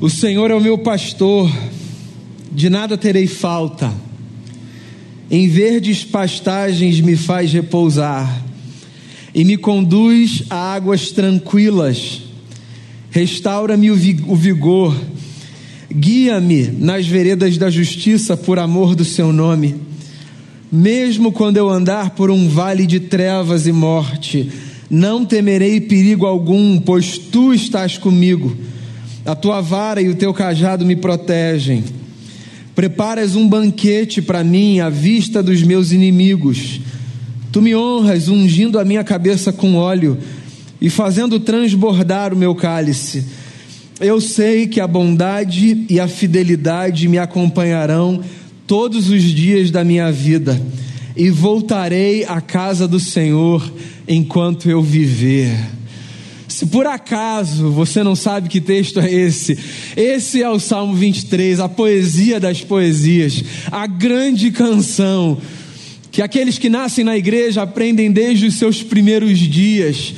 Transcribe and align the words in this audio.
O 0.00 0.08
Senhor 0.08 0.50
é 0.50 0.54
o 0.54 0.60
meu 0.62 0.78
pastor, 0.78 1.52
de 2.50 2.70
nada 2.70 2.96
terei 2.96 3.26
falta. 3.26 3.92
Em 5.30 5.46
verdes 5.46 6.04
pastagens 6.04 7.02
me 7.02 7.16
faz 7.16 7.52
repousar 7.52 8.42
e 9.34 9.44
me 9.44 9.58
conduz 9.58 10.44
a 10.48 10.56
águas 10.72 11.10
tranquilas. 11.10 12.22
Restaura-me 13.10 13.90
o 13.90 14.34
vigor, 14.34 14.98
guia-me 15.92 16.68
nas 16.68 17.06
veredas 17.06 17.58
da 17.58 17.68
justiça 17.68 18.38
por 18.38 18.58
amor 18.58 18.94
do 18.94 19.04
seu 19.04 19.34
nome. 19.34 19.74
Mesmo 20.72 21.30
quando 21.30 21.58
eu 21.58 21.68
andar 21.68 22.12
por 22.12 22.30
um 22.30 22.48
vale 22.48 22.86
de 22.86 23.00
trevas 23.00 23.66
e 23.66 23.72
morte, 23.72 24.50
não 24.88 25.26
temerei 25.26 25.78
perigo 25.78 26.24
algum, 26.24 26.80
pois 26.80 27.18
tu 27.18 27.52
estás 27.52 27.98
comigo 27.98 28.69
a 29.24 29.34
tua 29.34 29.60
vara 29.60 30.00
e 30.00 30.08
o 30.08 30.14
teu 30.14 30.32
cajado 30.32 30.84
me 30.84 30.96
protegem. 30.96 31.84
Preparas 32.74 33.36
um 33.36 33.48
banquete 33.48 34.22
para 34.22 34.42
mim 34.42 34.80
à 34.80 34.88
vista 34.88 35.42
dos 35.42 35.62
meus 35.62 35.92
inimigos. 35.92 36.80
Tu 37.52 37.60
me 37.60 37.74
honras 37.74 38.28
ungindo 38.28 38.78
a 38.78 38.84
minha 38.84 39.04
cabeça 39.04 39.52
com 39.52 39.74
óleo 39.74 40.16
e 40.80 40.88
fazendo 40.88 41.38
transbordar 41.38 42.32
o 42.32 42.36
meu 42.36 42.54
cálice. 42.54 43.24
Eu 44.00 44.20
sei 44.20 44.66
que 44.66 44.80
a 44.80 44.86
bondade 44.86 45.84
e 45.90 46.00
a 46.00 46.08
fidelidade 46.08 47.06
me 47.06 47.18
acompanharão 47.18 48.22
todos 48.66 49.10
os 49.10 49.22
dias 49.22 49.70
da 49.70 49.84
minha 49.84 50.10
vida 50.10 50.58
e 51.14 51.28
voltarei 51.28 52.24
à 52.24 52.40
casa 52.40 52.88
do 52.88 52.98
Senhor 52.98 53.70
enquanto 54.08 54.70
eu 54.70 54.80
viver. 54.80 55.54
Se 56.50 56.66
por 56.66 56.84
acaso 56.84 57.70
você 57.70 58.02
não 58.02 58.16
sabe 58.16 58.48
que 58.48 58.60
texto 58.60 58.98
é 58.98 59.10
esse, 59.10 59.56
esse 59.96 60.42
é 60.42 60.50
o 60.50 60.58
Salmo 60.58 60.94
23, 60.94 61.60
a 61.60 61.68
poesia 61.68 62.40
das 62.40 62.60
poesias, 62.60 63.44
a 63.70 63.86
grande 63.86 64.50
canção 64.50 65.40
que 66.10 66.20
aqueles 66.20 66.58
que 66.58 66.68
nascem 66.68 67.04
na 67.04 67.16
igreja 67.16 67.62
aprendem 67.62 68.10
desde 68.10 68.46
os 68.46 68.56
seus 68.56 68.82
primeiros 68.82 69.38
dias. 69.38 70.12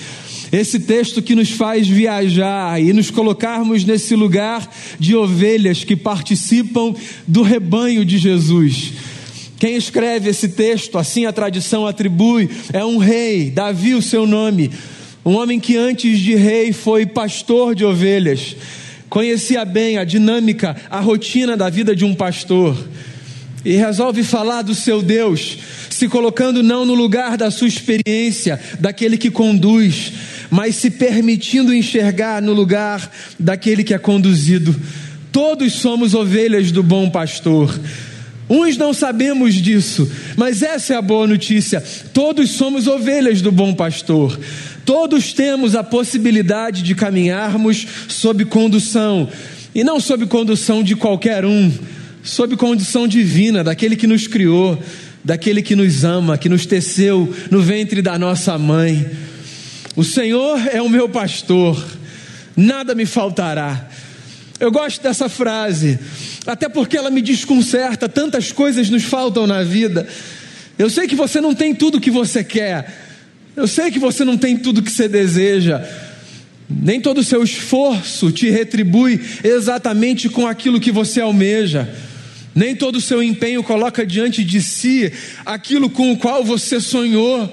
Esse 0.51 0.81
texto 0.81 1.21
que 1.21 1.35
nos 1.35 1.51
faz 1.51 1.87
viajar 1.87 2.83
e 2.83 2.95
nos 2.95 3.11
colocarmos 3.11 3.85
nesse 3.85 4.17
lugar 4.17 4.75
de 4.99 5.15
ovelhas 5.15 5.85
que 5.85 5.95
participam 5.95 6.95
do 7.29 7.43
rebanho 7.43 8.07
de 8.07 8.17
Jesus. 8.17 8.95
Quem 9.59 9.77
escreve 9.77 10.31
esse 10.31 10.49
texto, 10.49 10.97
assim 10.97 11.27
a 11.27 11.33
tradição 11.33 11.87
atribui, 11.87 12.49
é 12.73 12.83
um 12.83 12.97
rei, 12.97 13.51
Davi, 13.51 13.95
o 13.95 14.03
seu 14.03 14.27
nome 14.27 14.71
um 15.25 15.37
homem 15.37 15.61
que 15.61 15.77
antes 15.77 16.19
de 16.19 16.35
rei 16.35 16.73
foi 16.73 17.07
pastor 17.07 17.75
de 17.75 17.85
ovelhas, 17.85 18.57
conhecia 19.09 19.65
bem 19.65 19.99
a 19.99 20.05
dinâmica, 20.05 20.77
a 20.91 21.01
rotina 21.01 21.57
da 21.57 21.71
vida 21.71 21.95
de 21.95 22.05
um 22.05 22.15
pastor, 22.15 22.77
e 23.65 23.77
resolve 23.77 24.25
falar 24.25 24.63
do 24.63 24.75
seu 24.75 25.01
Deus, 25.01 25.59
se 25.91 26.09
colocando 26.09 26.63
não 26.63 26.85
no 26.85 26.95
lugar 26.95 27.37
da 27.37 27.51
sua 27.51 27.69
experiência, 27.69 28.59
daquele 28.81 29.17
que 29.17 29.31
conduz, 29.31 30.13
mas 30.51 30.75
se 30.75 30.91
permitindo 30.91 31.73
enxergar 31.73 32.43
no 32.43 32.53
lugar 32.53 33.11
daquele 33.39 33.85
que 33.85 33.95
é 33.95 33.99
conduzido. 33.99 34.75
Todos 35.31 35.75
somos 35.75 36.13
ovelhas 36.13 36.73
do 36.73 36.83
bom 36.83 37.09
pastor. 37.09 37.79
Uns 38.51 38.77
não 38.77 38.93
sabemos 38.93 39.55
disso, 39.55 40.11
mas 40.37 40.63
essa 40.63 40.93
é 40.95 40.97
a 40.97 41.03
boa 41.03 41.27
notícia. 41.27 41.83
Todos 42.13 42.51
somos 42.51 42.87
ovelhas 42.87 43.41
do 43.41 43.53
bom 43.53 43.73
pastor. 43.73 44.39
Todos 44.85 45.33
temos 45.33 45.77
a 45.77 45.85
possibilidade 45.85 46.83
de 46.83 46.95
caminharmos 46.95 47.87
sob 48.09 48.45
condução, 48.45 49.29
e 49.75 49.85
não 49.85 50.01
sob 50.01 50.27
condução 50.27 50.83
de 50.83 50.97
qualquer 50.97 51.45
um, 51.45 51.73
sob 52.23 52.57
condução 52.57 53.07
divina, 53.07 53.63
daquele 53.63 53.97
que 53.97 54.07
nos 54.07 54.27
criou, 54.27 54.83
daquele 55.25 55.63
que 55.63 55.77
nos 55.77 56.05
ama, 56.05 56.37
que 56.37 56.49
nos 56.49 56.67
teceu 56.67 57.33
no 57.51 57.63
ventre 57.63 58.03
da 58.03 58.19
nossa 58.19 58.59
mãe. 58.59 59.09
O 59.95 60.03
Senhor 60.03 60.61
é 60.73 60.83
o 60.83 60.89
meu 60.89 61.09
pastor, 61.09 61.83
nada 62.57 62.95
me 62.95 63.07
faltará. 63.07 63.89
Eu 64.59 64.71
gosto 64.71 65.03
dessa 65.03 65.29
frase, 65.29 65.99
até 66.47 66.69
porque 66.69 66.97
ela 66.97 67.11
me 67.11 67.21
desconcerta, 67.23 68.09
tantas 68.09 68.53
coisas 68.53 68.89
nos 68.91 69.05
faltam 69.05 69.47
na 69.47 69.63
vida. 69.63 70.07
Eu 70.79 70.89
sei 70.89 71.07
que 71.07 71.15
você 71.15 71.41
não 71.41 71.55
tem 71.55 71.75
tudo 71.75 71.99
o 71.99 72.01
que 72.01 72.11
você 72.11 72.43
quer, 72.45 73.12
eu 73.55 73.67
sei 73.67 73.91
que 73.91 73.99
você 73.99 74.25
não 74.25 74.39
tem 74.39 74.57
tudo 74.57 74.83
que 74.83 74.91
você 74.91 75.09
deseja, 75.09 75.87
nem 76.69 77.01
todo 77.01 77.19
o 77.19 77.25
seu 77.25 77.43
esforço 77.43 78.33
te 78.33 78.49
retribui 78.51 79.21
exatamente 79.45 80.29
com 80.29 80.47
aquilo 80.47 80.81
que 80.81 80.91
você 80.91 81.21
almeja, 81.21 81.93
nem 82.55 82.75
todo 82.75 82.97
o 82.97 83.01
seu 83.01 83.23
empenho 83.23 83.63
coloca 83.63 84.07
diante 84.07 84.45
de 84.45 84.63
si 84.63 85.13
aquilo 85.45 85.91
com 85.91 86.13
o 86.13 86.17
qual 86.17 86.45
você 86.45 86.81
sonhou. 86.81 87.53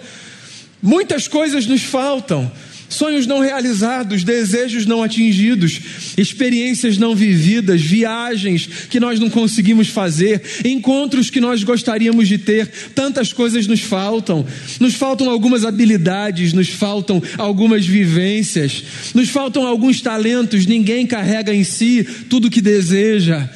Muitas 0.82 1.28
coisas 1.28 1.66
nos 1.66 1.84
faltam 1.84 2.50
sonhos 2.90 3.28
não 3.28 3.40
realizados, 3.40 4.24
desejos 4.24 4.86
não 4.86 5.04
atingidos, 5.04 5.80
experiências 6.18 6.98
não 6.98 7.16
vividas, 7.16 7.82
viagens 7.82 8.68
que 8.90 9.00
nós 9.00 9.20
não 9.20 9.30
conseguimos 9.30 9.88
fazer, 9.88 10.42
encontros 10.66 11.30
que 11.30 11.40
nós 11.40 11.64
gostaríamos 11.64 12.28
de 12.28 12.38
ter, 12.38 12.68
tantas 12.96 13.32
coisas 13.32 13.68
nos 13.68 13.82
faltam. 13.82 14.46
Nos 14.80 14.96
faltam 14.96 15.30
algumas 15.30 15.64
habilidades, 15.64 16.52
nos 16.52 16.70
faltam 16.70 17.22
algumas 17.38 17.86
vivências, 17.86 18.84
nos 19.14 19.30
faltam 19.30 19.66
alguns 19.66 20.02
talentos, 20.02 20.66
ninguém 20.66 21.06
carrega 21.06 21.54
em 21.54 21.64
si 21.64 22.04
tudo 22.28 22.48
o 22.48 22.52
que 22.52 22.62
deseja. 22.62 23.50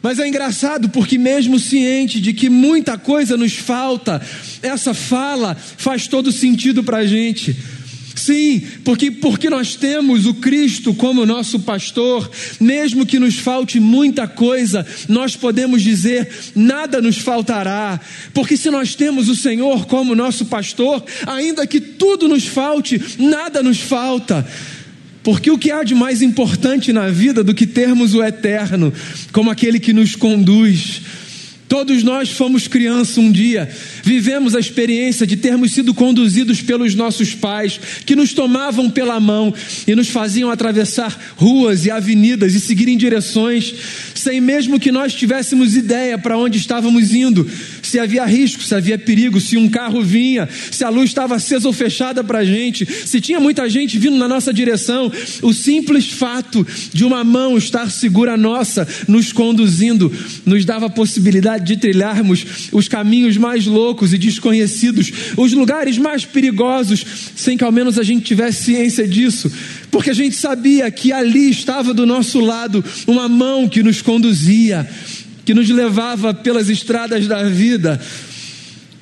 Mas 0.00 0.18
é 0.18 0.28
engraçado 0.28 0.88
porque, 0.88 1.18
mesmo 1.18 1.58
ciente 1.58 2.20
de 2.20 2.32
que 2.32 2.48
muita 2.48 2.96
coisa 2.96 3.36
nos 3.36 3.54
falta, 3.54 4.22
essa 4.62 4.94
fala 4.94 5.56
faz 5.56 6.06
todo 6.06 6.30
sentido 6.30 6.84
para 6.84 6.98
a 6.98 7.06
gente. 7.06 7.56
Sim, 8.28 8.60
porque, 8.84 9.10
porque 9.10 9.48
nós 9.48 9.74
temos 9.74 10.26
o 10.26 10.34
Cristo 10.34 10.92
como 10.92 11.24
nosso 11.24 11.60
pastor, 11.60 12.30
mesmo 12.60 13.06
que 13.06 13.18
nos 13.18 13.38
falte 13.38 13.80
muita 13.80 14.28
coisa, 14.28 14.86
nós 15.08 15.34
podemos 15.34 15.80
dizer: 15.80 16.28
nada 16.54 17.00
nos 17.00 17.16
faltará, 17.16 17.98
porque 18.34 18.54
se 18.54 18.70
nós 18.70 18.94
temos 18.94 19.30
o 19.30 19.34
Senhor 19.34 19.86
como 19.86 20.14
nosso 20.14 20.44
pastor, 20.44 21.02
ainda 21.26 21.66
que 21.66 21.80
tudo 21.80 22.28
nos 22.28 22.46
falte, 22.46 23.00
nada 23.18 23.62
nos 23.62 23.80
falta. 23.80 24.46
Porque 25.22 25.50
o 25.50 25.56
que 25.56 25.70
há 25.70 25.82
de 25.82 25.94
mais 25.94 26.20
importante 26.20 26.92
na 26.92 27.08
vida 27.08 27.42
do 27.42 27.54
que 27.54 27.66
termos 27.66 28.14
o 28.14 28.22
eterno 28.22 28.92
como 29.32 29.50
aquele 29.50 29.80
que 29.80 29.94
nos 29.94 30.14
conduz? 30.14 31.00
Todos 31.68 32.02
nós 32.02 32.30
fomos 32.30 32.66
criança 32.66 33.20
um 33.20 33.30
dia, 33.30 33.68
vivemos 34.02 34.54
a 34.54 34.60
experiência 34.60 35.26
de 35.26 35.36
termos 35.36 35.72
sido 35.72 35.92
conduzidos 35.92 36.62
pelos 36.62 36.94
nossos 36.94 37.34
pais, 37.34 37.78
que 38.06 38.16
nos 38.16 38.32
tomavam 38.32 38.88
pela 38.88 39.20
mão 39.20 39.52
e 39.86 39.94
nos 39.94 40.08
faziam 40.08 40.50
atravessar 40.50 41.34
ruas 41.36 41.84
e 41.84 41.90
avenidas 41.90 42.54
e 42.54 42.60
seguir 42.60 42.88
em 42.88 42.96
direções, 42.96 43.74
sem 44.14 44.40
mesmo 44.40 44.80
que 44.80 44.90
nós 44.90 45.14
tivéssemos 45.14 45.76
ideia 45.76 46.16
para 46.16 46.38
onde 46.38 46.56
estávamos 46.56 47.12
indo, 47.14 47.48
se 47.88 47.98
havia 47.98 48.24
risco, 48.24 48.62
se 48.62 48.74
havia 48.74 48.98
perigo, 48.98 49.40
se 49.40 49.56
um 49.56 49.68
carro 49.68 50.02
vinha, 50.02 50.48
se 50.70 50.84
a 50.84 50.88
luz 50.88 51.10
estava 51.10 51.36
acesa 51.36 51.66
ou 51.66 51.72
fechada 51.72 52.22
para 52.22 52.40
a 52.40 52.44
gente, 52.44 52.86
se 52.86 53.20
tinha 53.20 53.40
muita 53.40 53.68
gente 53.68 53.98
vindo 53.98 54.16
na 54.16 54.28
nossa 54.28 54.52
direção. 54.52 55.10
O 55.42 55.52
simples 55.52 56.08
fato 56.08 56.66
de 56.92 57.04
uma 57.04 57.24
mão 57.24 57.56
estar 57.56 57.90
segura 57.90 58.36
nossa, 58.36 58.86
nos 59.06 59.32
conduzindo, 59.32 60.12
nos 60.44 60.64
dava 60.64 60.86
a 60.86 60.90
possibilidade 60.90 61.64
de 61.64 61.76
trilharmos 61.76 62.68
os 62.72 62.88
caminhos 62.88 63.36
mais 63.36 63.66
loucos 63.66 64.12
e 64.12 64.18
desconhecidos, 64.18 65.10
os 65.36 65.52
lugares 65.52 65.96
mais 65.98 66.24
perigosos, 66.24 67.04
sem 67.34 67.56
que 67.56 67.64
ao 67.64 67.72
menos 67.72 67.98
a 67.98 68.02
gente 68.02 68.24
tivesse 68.24 68.64
ciência 68.64 69.06
disso, 69.06 69.50
porque 69.90 70.10
a 70.10 70.14
gente 70.14 70.36
sabia 70.36 70.90
que 70.90 71.12
ali 71.12 71.50
estava 71.50 71.94
do 71.94 72.04
nosso 72.04 72.40
lado 72.40 72.84
uma 73.06 73.28
mão 73.28 73.68
que 73.68 73.82
nos 73.82 74.02
conduzia, 74.02 74.88
que 75.48 75.54
nos 75.54 75.70
levava 75.70 76.34
pelas 76.34 76.68
estradas 76.68 77.26
da 77.26 77.42
vida, 77.44 77.98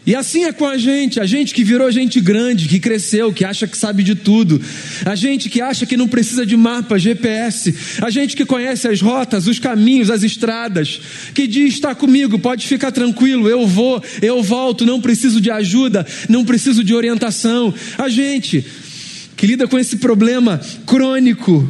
e 0.07 0.15
assim 0.15 0.45
é 0.45 0.53
com 0.53 0.65
a 0.65 0.79
gente, 0.79 1.19
a 1.19 1.27
gente 1.27 1.53
que 1.53 1.65
virou 1.65 1.91
gente 1.91 2.21
grande, 2.21 2.69
que 2.69 2.79
cresceu, 2.79 3.33
que 3.33 3.45
acha 3.45 3.67
que 3.67 3.77
sabe 3.77 4.05
de 4.05 4.15
tudo, 4.15 4.63
a 5.05 5.17
gente 5.17 5.51
que 5.51 5.61
acha 5.61 5.85
que 5.85 5.97
não 5.97 6.07
precisa 6.07 6.47
de 6.47 6.57
mapa, 6.57 7.01
GPS, 7.01 7.75
a 8.01 8.11
gente 8.11 8.37
que 8.37 8.45
conhece 8.45 8.87
as 8.87 9.01
rotas, 9.01 9.49
os 9.49 9.59
caminhos, 9.59 10.09
as 10.09 10.23
estradas, 10.23 11.01
que 11.35 11.49
diz: 11.49 11.75
está 11.75 11.97
comigo, 11.97 12.39
pode 12.39 12.65
ficar 12.65 12.93
tranquilo, 12.93 13.49
eu 13.49 13.67
vou, 13.67 14.01
eu 14.23 14.41
volto, 14.41 14.87
não 14.87 15.01
preciso 15.01 15.41
de 15.41 15.51
ajuda, 15.51 16.07
não 16.29 16.45
preciso 16.45 16.85
de 16.85 16.95
orientação. 16.95 17.75
A 17.99 18.09
gente 18.09 18.65
que 19.37 19.49
lida 19.49 19.67
com 19.67 19.77
esse 19.77 19.97
problema 19.97 20.61
crônico, 20.87 21.69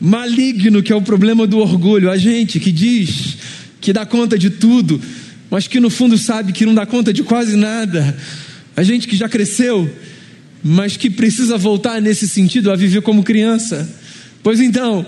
maligno, 0.00 0.80
que 0.80 0.92
é 0.92 0.94
o 0.94 1.02
problema 1.02 1.44
do 1.44 1.58
orgulho, 1.58 2.08
a 2.08 2.16
gente 2.16 2.60
que 2.60 2.70
diz 2.70 3.36
que 3.82 3.92
dá 3.92 4.06
conta 4.06 4.38
de 4.38 4.48
tudo 4.48 4.98
mas 5.52 5.68
que 5.68 5.78
no 5.78 5.90
fundo 5.90 6.16
sabe 6.16 6.50
que 6.50 6.64
não 6.64 6.74
dá 6.74 6.86
conta 6.86 7.12
de 7.12 7.22
quase 7.22 7.56
nada. 7.56 8.16
A 8.74 8.82
gente 8.82 9.06
que 9.06 9.14
já 9.14 9.28
cresceu, 9.28 9.94
mas 10.64 10.96
que 10.96 11.10
precisa 11.10 11.58
voltar 11.58 12.00
nesse 12.00 12.26
sentido 12.26 12.72
a 12.72 12.74
viver 12.74 13.02
como 13.02 13.22
criança. 13.22 13.86
Pois 14.42 14.60
então, 14.60 15.04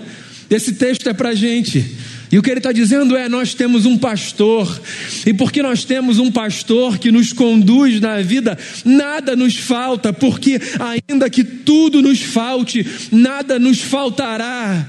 Esse 0.47 0.73
texto 0.73 1.09
é 1.09 1.13
para 1.13 1.29
a 1.29 1.33
gente. 1.33 1.83
E 2.31 2.37
o 2.37 2.43
que 2.43 2.51
ele 2.51 2.59
está 2.59 2.71
dizendo 2.71 3.17
é: 3.17 3.27
nós 3.27 3.55
temos 3.55 3.87
um 3.87 3.97
pastor, 3.97 4.79
e 5.25 5.33
porque 5.33 5.63
nós 5.63 5.83
temos 5.83 6.19
um 6.19 6.31
pastor 6.31 6.99
que 6.99 7.11
nos 7.11 7.33
conduz 7.33 7.99
na 7.99 8.21
vida, 8.21 8.55
nada 8.85 9.35
nos 9.35 9.57
falta, 9.57 10.13
porque 10.13 10.61
ainda 11.09 11.27
que 11.31 11.43
tudo 11.43 12.03
nos 12.03 12.21
falte, 12.21 12.85
nada 13.11 13.57
nos 13.57 13.81
faltará. 13.81 14.87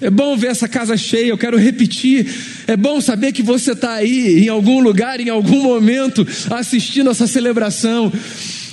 É 0.00 0.08
bom 0.08 0.36
ver 0.36 0.48
essa 0.48 0.66
casa 0.66 0.96
cheia, 0.96 1.28
eu 1.28 1.38
quero 1.38 1.58
repetir. 1.58 2.26
É 2.66 2.76
bom 2.76 3.00
saber 3.00 3.32
que 3.32 3.42
você 3.42 3.72
está 3.72 3.94
aí, 3.94 4.44
em 4.44 4.48
algum 4.48 4.80
lugar, 4.80 5.20
em 5.20 5.28
algum 5.28 5.62
momento, 5.62 6.26
assistindo 6.50 7.10
essa 7.10 7.26
celebração. 7.26 8.12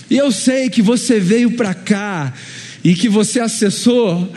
E 0.10 0.18
eu 0.18 0.32
sei 0.32 0.70
que 0.70 0.82
você 0.82 1.20
veio 1.20 1.52
para 1.52 1.74
cá 1.74 2.34
e 2.84 2.96
que 2.96 3.10
você 3.10 3.40
acessou 3.40 4.32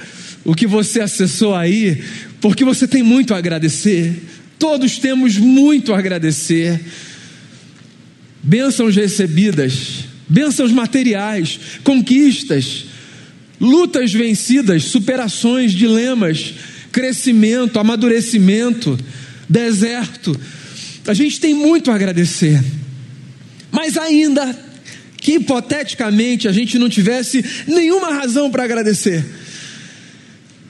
o 0.44 0.54
que 0.54 0.66
você 0.66 1.00
acessou 1.00 1.54
aí, 1.54 2.02
porque 2.40 2.64
você 2.64 2.88
tem 2.88 3.02
muito 3.02 3.34
a 3.34 3.38
agradecer. 3.38 4.14
Todos 4.58 4.98
temos 4.98 5.36
muito 5.36 5.92
a 5.92 5.98
agradecer. 5.98 6.80
Bênçãos 8.42 8.96
recebidas, 8.96 10.06
bênçãos 10.28 10.72
materiais, 10.72 11.60
conquistas, 11.84 12.86
lutas 13.60 14.12
vencidas, 14.12 14.84
superações, 14.84 15.72
dilemas, 15.72 16.54
crescimento, 16.92 17.78
amadurecimento, 17.78 18.98
deserto. 19.48 20.38
A 21.06 21.14
gente 21.14 21.40
tem 21.40 21.54
muito 21.54 21.90
a 21.90 21.94
agradecer. 21.94 22.62
Mas 23.70 23.96
ainda 23.96 24.58
que 25.16 25.34
hipoteticamente 25.34 26.48
a 26.48 26.52
gente 26.52 26.78
não 26.78 26.88
tivesse 26.88 27.44
nenhuma 27.66 28.12
razão 28.14 28.50
para 28.50 28.64
agradecer, 28.64 29.24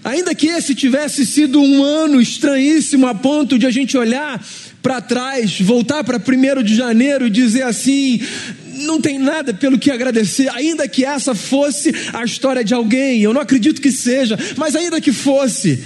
Ainda 0.02 0.34
que 0.34 0.46
esse 0.46 0.74
tivesse 0.74 1.26
sido 1.26 1.60
um 1.60 1.84
ano 1.84 2.20
estranhíssimo 2.20 3.06
a 3.06 3.14
ponto 3.14 3.58
de 3.58 3.66
a 3.66 3.70
gente 3.70 3.98
olhar 3.98 4.42
para 4.82 5.00
trás, 5.00 5.60
voltar 5.60 6.02
para 6.02 6.16
1 6.16 6.62
de 6.62 6.74
janeiro 6.74 7.26
e 7.26 7.30
dizer 7.30 7.64
assim: 7.64 8.18
não 8.78 8.98
tem 8.98 9.18
nada 9.18 9.52
pelo 9.52 9.78
que 9.78 9.90
agradecer, 9.90 10.48
ainda 10.54 10.88
que 10.88 11.04
essa 11.04 11.34
fosse 11.34 11.94
a 12.14 12.24
história 12.24 12.64
de 12.64 12.72
alguém, 12.72 13.20
eu 13.20 13.34
não 13.34 13.42
acredito 13.42 13.80
que 13.80 13.92
seja, 13.92 14.38
mas 14.56 14.74
ainda 14.74 15.02
que 15.02 15.12
fosse, 15.12 15.84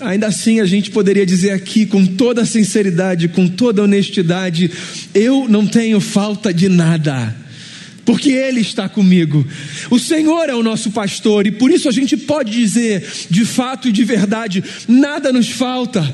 ainda 0.00 0.26
assim 0.28 0.60
a 0.60 0.66
gente 0.66 0.90
poderia 0.90 1.26
dizer 1.26 1.50
aqui 1.50 1.86
com 1.86 2.06
toda 2.06 2.44
sinceridade, 2.44 3.28
com 3.28 3.48
toda 3.48 3.82
honestidade: 3.82 4.70
eu 5.14 5.46
não 5.48 5.66
tenho 5.66 6.00
falta 6.00 6.52
de 6.52 6.68
nada 6.68 7.34
porque 8.08 8.30
Ele 8.30 8.60
está 8.60 8.88
comigo. 8.88 9.46
O 9.90 9.98
Senhor 9.98 10.48
é 10.48 10.54
o 10.54 10.62
nosso 10.62 10.90
pastor 10.92 11.46
e 11.46 11.50
por 11.50 11.70
isso 11.70 11.90
a 11.90 11.92
gente 11.92 12.16
pode 12.16 12.50
dizer, 12.50 13.06
de 13.28 13.44
fato 13.44 13.86
e 13.86 13.92
de 13.92 14.02
verdade, 14.02 14.64
nada 14.88 15.30
nos 15.30 15.50
falta. 15.50 16.10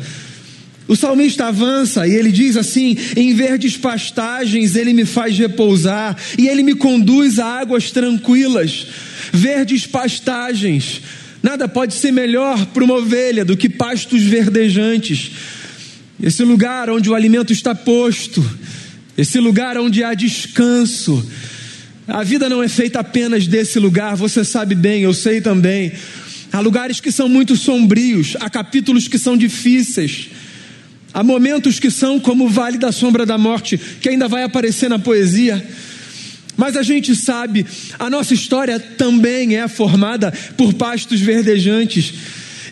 O 0.88 0.96
salmista 0.96 1.46
avança 1.46 2.04
e 2.04 2.12
ele 2.12 2.32
diz 2.32 2.56
assim: 2.56 2.96
Em 3.16 3.32
verdes 3.32 3.76
pastagens 3.76 4.74
ele 4.74 4.92
me 4.92 5.04
faz 5.04 5.38
repousar 5.38 6.16
e 6.36 6.48
ele 6.48 6.64
me 6.64 6.74
conduz 6.74 7.38
a 7.38 7.46
águas 7.46 7.92
tranquilas. 7.92 8.88
Verdes 9.32 9.86
pastagens. 9.86 11.00
Nada 11.44 11.68
pode 11.68 11.92
ser 11.92 12.10
melhor 12.10 12.64
para 12.64 12.82
uma 12.82 12.94
ovelha 12.94 13.44
do 13.44 13.54
que 13.54 13.68
pastos 13.68 14.22
verdejantes. 14.22 15.30
Esse 16.18 16.42
lugar 16.42 16.88
onde 16.88 17.10
o 17.10 17.14
alimento 17.14 17.52
está 17.52 17.74
posto, 17.74 18.42
esse 19.14 19.38
lugar 19.38 19.76
onde 19.76 20.02
há 20.02 20.14
descanso, 20.14 21.22
a 22.08 22.24
vida 22.24 22.48
não 22.48 22.62
é 22.62 22.68
feita 22.68 23.00
apenas 23.00 23.46
desse 23.46 23.78
lugar, 23.78 24.16
você 24.16 24.42
sabe 24.42 24.74
bem, 24.74 25.02
eu 25.02 25.12
sei 25.12 25.42
também. 25.42 25.92
Há 26.50 26.60
lugares 26.60 26.98
que 26.98 27.12
são 27.12 27.28
muito 27.28 27.56
sombrios, 27.56 28.38
há 28.40 28.48
capítulos 28.48 29.06
que 29.06 29.18
são 29.18 29.36
difíceis, 29.36 30.30
há 31.12 31.22
momentos 31.22 31.78
que 31.78 31.90
são 31.90 32.18
como 32.18 32.46
o 32.46 32.48
vale 32.48 32.78
da 32.78 32.90
sombra 32.90 33.26
da 33.26 33.36
morte, 33.36 33.78
que 34.00 34.08
ainda 34.08 34.28
vai 34.28 34.44
aparecer 34.44 34.88
na 34.88 34.98
poesia. 34.98 35.62
Mas 36.56 36.76
a 36.76 36.82
gente 36.82 37.14
sabe, 37.16 37.66
a 37.98 38.08
nossa 38.08 38.34
história 38.34 38.78
também 38.78 39.56
é 39.56 39.66
formada 39.68 40.32
por 40.56 40.74
pastos 40.74 41.20
verdejantes. 41.20 42.12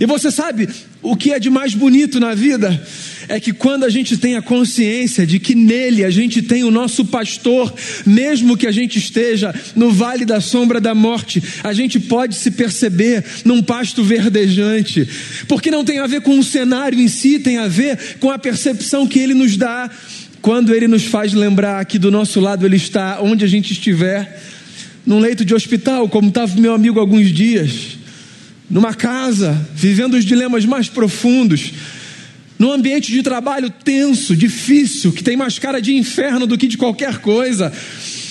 E 0.01 0.07
você 0.07 0.31
sabe 0.31 0.69
o 1.01 1.17
que 1.17 1.33
é 1.33 1.39
de 1.39 1.51
mais 1.51 1.75
bonito 1.75 2.21
na 2.21 2.35
vida? 2.35 2.81
é 3.29 3.41
que 3.41 3.53
quando 3.53 3.85
a 3.85 3.89
gente 3.89 4.17
tem 4.17 4.37
a 4.37 4.43
consciência 4.43 5.27
de 5.27 5.39
que 5.39 5.55
nele 5.55 6.05
a 6.05 6.11
gente 6.11 6.43
tem 6.43 6.65
o 6.65 6.71
nosso 6.71 7.05
pastor, 7.05 7.73
mesmo 8.07 8.57
que 8.57 8.67
a 8.67 8.73
gente 8.73 8.99
esteja 8.99 9.55
no 9.75 9.91
vale 9.91 10.25
da 10.25 10.41
sombra 10.41 10.81
da 10.81 10.95
morte, 10.95 11.43
a 11.63 11.73
gente 11.73 11.99
pode 11.99 12.35
se 12.35 12.51
perceber 12.51 13.25
num 13.45 13.63
pasto 13.63 14.03
verdejante, 14.03 15.09
porque 15.49 15.71
não 15.71 15.85
tem 15.85 15.99
a 15.99 16.07
ver 16.07 16.23
com 16.23 16.39
o 16.39 16.45
cenário 16.45 17.01
em 17.01 17.09
si, 17.09 17.39
tem 17.39 17.59
a 17.59 17.69
ver 17.69 18.17
com 18.21 18.31
a 18.31 18.39
percepção 18.39 19.07
que 19.07 19.19
ele 19.19 19.35
nos 19.35 19.57
dá 19.57 19.91
quando 20.43 20.75
ele 20.75 20.89
nos 20.89 21.05
faz 21.05 21.33
lembrar 21.33 21.85
que 21.87 21.99
do 21.99 22.11
nosso 22.11 22.41
lado 22.41 22.67
ele 22.67 22.77
está, 22.77 23.21
onde 23.23 23.45
a 23.45 23.49
gente 23.49 23.73
estiver, 23.73 24.43
num 25.07 25.21
leito 25.21 25.45
de 25.45 25.55
hospital, 25.55 26.09
como 26.09 26.29
estava 26.29 26.61
meu 26.61 26.75
amigo 26.75 26.99
alguns 26.99 27.33
dias, 27.33 27.97
numa 28.69 28.93
casa, 28.93 29.59
vivendo 29.75 30.15
os 30.15 30.25
dilemas 30.25 30.67
mais 30.67 30.89
profundos 30.89 31.73
num 32.63 32.71
ambiente 32.71 33.11
de 33.11 33.25
trabalho 33.25 33.69
tenso, 33.69 34.37
difícil, 34.37 35.11
que 35.11 35.25
tem 35.25 35.37
mais 35.37 35.59
cara 35.59 35.83
de 35.83 35.97
inferno 35.97 36.47
do 36.47 36.57
que 36.57 36.69
de 36.69 36.79
qualquer 36.79 37.19
coisa, 37.19 37.73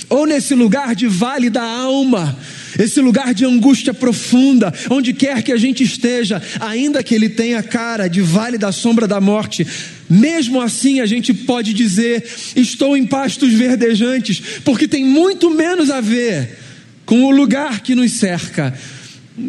ou 0.08 0.26
nesse 0.26 0.56
lugar 0.56 0.96
de 0.96 1.06
vale 1.06 1.50
da 1.50 1.64
alma, 1.64 2.38
esse 2.84 3.00
lugar 3.02 3.34
de 3.34 3.46
angústia 3.46 3.94
profunda, 3.94 4.74
onde 4.90 5.14
quer 5.14 5.42
que 5.44 5.52
a 5.52 5.58
gente 5.58 5.84
esteja, 5.84 6.42
ainda 6.60 7.04
que 7.04 7.16
ele 7.16 7.30
tenha 7.30 7.62
cara 7.62 8.08
de 8.08 8.22
vale 8.22 8.58
da 8.58 8.72
sombra 8.72 9.08
da 9.08 9.22
morte, 9.22 9.66
mesmo 10.10 10.62
assim 10.62 11.00
a 11.00 11.06
gente 11.06 11.34
pode 11.34 11.74
dizer: 11.74 12.24
estou 12.56 12.98
em 12.98 13.06
pastos 13.06 13.54
verdejantes, 13.54 14.42
porque 14.64 14.88
tem 14.88 15.04
muito 15.04 15.50
menos 15.50 15.90
a 15.90 16.02
ver 16.02 16.58
com 17.06 17.26
o 17.26 17.32
lugar 17.32 17.82
que 17.82 17.96
nos 17.96 18.14
cerca 18.14 18.74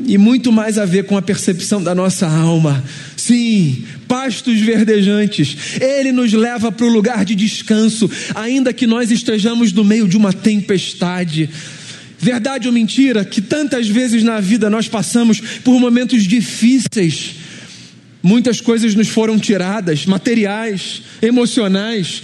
e 0.07 0.17
muito 0.17 0.53
mais 0.53 0.79
a 0.79 0.85
ver 0.85 1.05
com 1.05 1.17
a 1.17 1.23
percepção 1.23 1.83
da 1.83 1.95
nossa 1.95 2.27
alma. 2.27 2.83
Sim, 3.17 3.85
pastos 4.07 4.61
verdejantes. 4.61 5.81
Ele 5.81 6.13
nos 6.13 6.33
leva 6.33 6.71
para 6.71 6.87
o 6.87 6.93
lugar 6.93 7.25
de 7.25 7.35
descanso, 7.35 8.11
ainda 8.35 8.73
que 8.73 8.87
nós 8.87 9.11
estejamos 9.11 9.73
no 9.73 9.85
meio 9.85 10.09
de 10.09 10.17
uma 10.17 10.33
tempestade. 10.33 11.51
Verdade 12.23 12.69
ou 12.69 12.73
mentira 12.73 13.25
que 13.25 13.41
tantas 13.41 13.89
vezes 13.89 14.23
na 14.23 14.41
vida 14.41 14.71
nós 14.71 14.87
passamos 14.87 15.41
por 15.65 15.81
momentos 15.81 16.23
difíceis. 16.23 17.35
Muitas 18.23 18.61
coisas 18.61 18.95
nos 18.95 19.09
foram 19.09 19.41
tiradas, 19.41 20.07
materiais, 20.07 21.03
emocionais, 21.21 22.23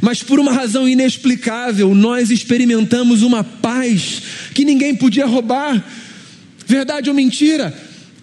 mas 0.00 0.22
por 0.22 0.38
uma 0.38 0.52
razão 0.52 0.88
inexplicável, 0.88 1.92
nós 1.92 2.30
experimentamos 2.30 3.22
uma 3.22 3.42
paz 3.42 4.22
que 4.54 4.64
ninguém 4.64 4.94
podia 4.94 5.26
roubar. 5.26 5.84
Verdade 6.64 7.10
ou 7.10 7.16
mentira? 7.16 7.76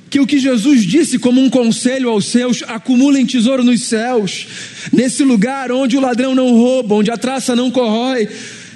que 0.09 0.19
o 0.19 0.25
que 0.25 0.39
Jesus 0.39 0.83
disse 0.85 1.19
como 1.19 1.39
um 1.39 1.51
conselho 1.51 2.09
aos 2.09 2.25
seus, 2.25 2.63
acumulem 2.63 3.27
tesouro 3.27 3.63
nos 3.63 3.83
céus, 3.83 4.47
nesse 4.91 5.23
lugar 5.23 5.71
onde 5.71 5.95
o 5.95 5.99
ladrão 5.99 6.33
não 6.33 6.51
rouba, 6.51 6.95
onde 6.95 7.11
a 7.11 7.17
traça 7.17 7.55
não 7.55 7.69
corrói. 7.69 8.27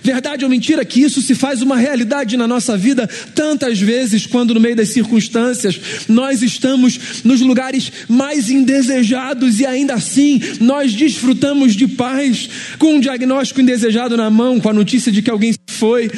Verdade 0.03 0.43
ou 0.43 0.49
mentira 0.49 0.83
que 0.83 1.01
isso 1.01 1.21
se 1.21 1.33
faz 1.33 1.61
uma 1.61 1.77
realidade 1.77 2.35
na 2.35 2.47
nossa 2.47 2.77
vida 2.77 3.09
tantas 3.33 3.79
vezes 3.79 4.25
quando 4.25 4.53
no 4.53 4.59
meio 4.59 4.75
das 4.75 4.89
circunstâncias 4.89 5.79
nós 6.09 6.41
estamos 6.41 7.23
nos 7.23 7.39
lugares 7.39 7.91
mais 8.09 8.49
indesejados 8.49 9.59
e 9.59 9.65
ainda 9.65 9.93
assim 9.93 10.41
nós 10.59 10.93
desfrutamos 10.93 11.73
de 11.73 11.87
paz 11.87 12.49
com 12.77 12.95
um 12.95 12.99
diagnóstico 12.99 13.61
indesejado 13.61 14.17
na 14.17 14.29
mão, 14.29 14.59
com 14.59 14.69
a 14.69 14.73
notícia 14.73 15.11
de 15.11 15.21
que 15.21 15.29
alguém 15.29 15.53
foi, 15.69 16.11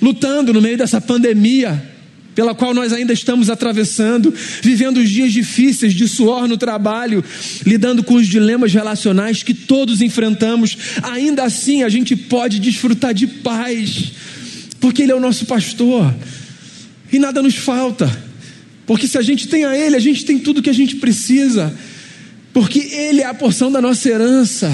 lutando 0.00 0.52
no 0.52 0.62
meio 0.62 0.78
dessa 0.78 1.00
pandemia 1.00 1.93
pela 2.34 2.54
qual 2.54 2.74
nós 2.74 2.92
ainda 2.92 3.12
estamos 3.12 3.48
atravessando, 3.48 4.34
vivendo 4.62 4.98
os 4.98 5.08
dias 5.08 5.32
difíceis 5.32 5.94
de 5.94 6.08
suor 6.08 6.48
no 6.48 6.56
trabalho, 6.56 7.24
lidando 7.64 8.02
com 8.02 8.14
os 8.14 8.26
dilemas 8.26 8.72
relacionais 8.72 9.42
que 9.42 9.54
todos 9.54 10.00
enfrentamos, 10.00 10.76
ainda 11.02 11.44
assim 11.44 11.82
a 11.82 11.88
gente 11.88 12.16
pode 12.16 12.58
desfrutar 12.58 13.14
de 13.14 13.26
paz, 13.26 14.12
porque 14.80 15.02
Ele 15.02 15.12
é 15.12 15.14
o 15.14 15.20
nosso 15.20 15.46
pastor 15.46 16.14
e 17.12 17.18
nada 17.18 17.42
nos 17.42 17.54
falta, 17.54 18.10
porque 18.86 19.06
se 19.06 19.16
a 19.16 19.22
gente 19.22 19.48
tem 19.48 19.64
a 19.64 19.76
Ele, 19.76 19.96
a 19.96 20.00
gente 20.00 20.24
tem 20.24 20.38
tudo 20.38 20.62
que 20.62 20.70
a 20.70 20.74
gente 20.74 20.96
precisa, 20.96 21.74
porque 22.52 22.78
Ele 22.78 23.20
é 23.20 23.26
a 23.26 23.34
porção 23.34 23.70
da 23.70 23.80
nossa 23.80 24.08
herança. 24.08 24.70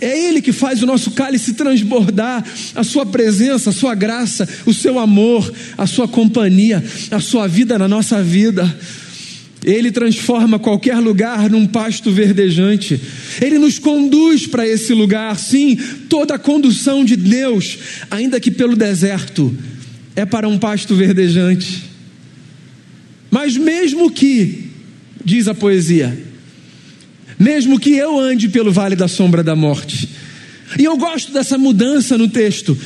É 0.00 0.28
Ele 0.28 0.40
que 0.42 0.52
faz 0.52 0.82
o 0.82 0.86
nosso 0.86 1.12
cálice 1.12 1.54
transbordar, 1.54 2.44
a 2.74 2.84
Sua 2.84 3.06
presença, 3.06 3.70
a 3.70 3.72
Sua 3.72 3.94
graça, 3.94 4.48
o 4.66 4.74
Seu 4.74 4.98
amor, 4.98 5.52
a 5.76 5.86
Sua 5.86 6.06
companhia, 6.06 6.82
a 7.10 7.20
Sua 7.20 7.46
vida 7.46 7.78
na 7.78 7.88
nossa 7.88 8.22
vida. 8.22 8.78
Ele 9.64 9.90
transforma 9.90 10.58
qualquer 10.58 10.96
lugar 10.96 11.50
num 11.50 11.66
pasto 11.66 12.10
verdejante. 12.10 13.00
Ele 13.40 13.58
nos 13.58 13.78
conduz 13.78 14.46
para 14.46 14.66
esse 14.66 14.94
lugar, 14.94 15.38
sim, 15.38 15.76
toda 16.08 16.34
a 16.34 16.38
condução 16.38 17.04
de 17.04 17.16
Deus, 17.16 17.78
ainda 18.10 18.40
que 18.40 18.50
pelo 18.50 18.74
deserto, 18.74 19.54
é 20.16 20.24
para 20.24 20.48
um 20.48 20.58
pasto 20.58 20.94
verdejante. 20.94 21.84
Mas 23.30 23.56
mesmo 23.56 24.10
que 24.10 24.70
diz 25.24 25.46
a 25.46 25.54
poesia. 25.54 26.29
Mesmo 27.40 27.80
que 27.80 27.96
eu 27.96 28.20
ande 28.20 28.50
pelo 28.50 28.70
vale 28.70 28.94
da 28.94 29.08
sombra 29.08 29.42
da 29.42 29.56
morte. 29.56 30.06
E 30.78 30.84
eu 30.84 30.94
gosto 30.98 31.32
dessa 31.32 31.56
mudança 31.56 32.18
no 32.18 32.28
texto. 32.28 32.76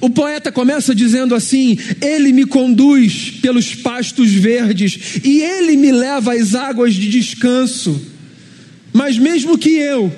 O 0.00 0.10
poeta 0.10 0.50
começa 0.50 0.92
dizendo 0.92 1.36
assim: 1.36 1.78
Ele 2.00 2.32
me 2.32 2.44
conduz 2.44 3.30
pelos 3.40 3.76
pastos 3.76 4.32
verdes 4.32 5.20
e 5.22 5.40
ele 5.40 5.76
me 5.76 5.92
leva 5.92 6.34
às 6.34 6.56
águas 6.56 6.94
de 6.94 7.08
descanso. 7.08 8.04
Mas 8.92 9.16
mesmo 9.16 9.56
que 9.56 9.70
eu 9.70 10.12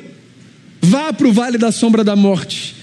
vá 0.81 1.13
para 1.13 1.29
o 1.29 1.33
vale 1.33 1.59
da 1.59 1.71
sombra 1.71 2.03
da 2.03 2.17
morte, 2.17 2.75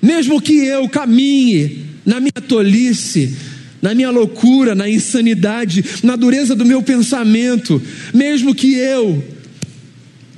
mesmo 0.00 0.40
que 0.40 0.64
eu 0.64 0.88
caminhe 0.88 1.86
na 2.06 2.20
minha 2.20 2.32
tolice, 2.32 3.36
na 3.82 3.92
minha 3.92 4.10
loucura, 4.10 4.76
na 4.76 4.88
insanidade, 4.88 5.84
na 6.04 6.14
dureza 6.14 6.54
do 6.54 6.64
meu 6.64 6.82
pensamento, 6.82 7.82
mesmo 8.14 8.54
que 8.54 8.74
eu, 8.74 9.33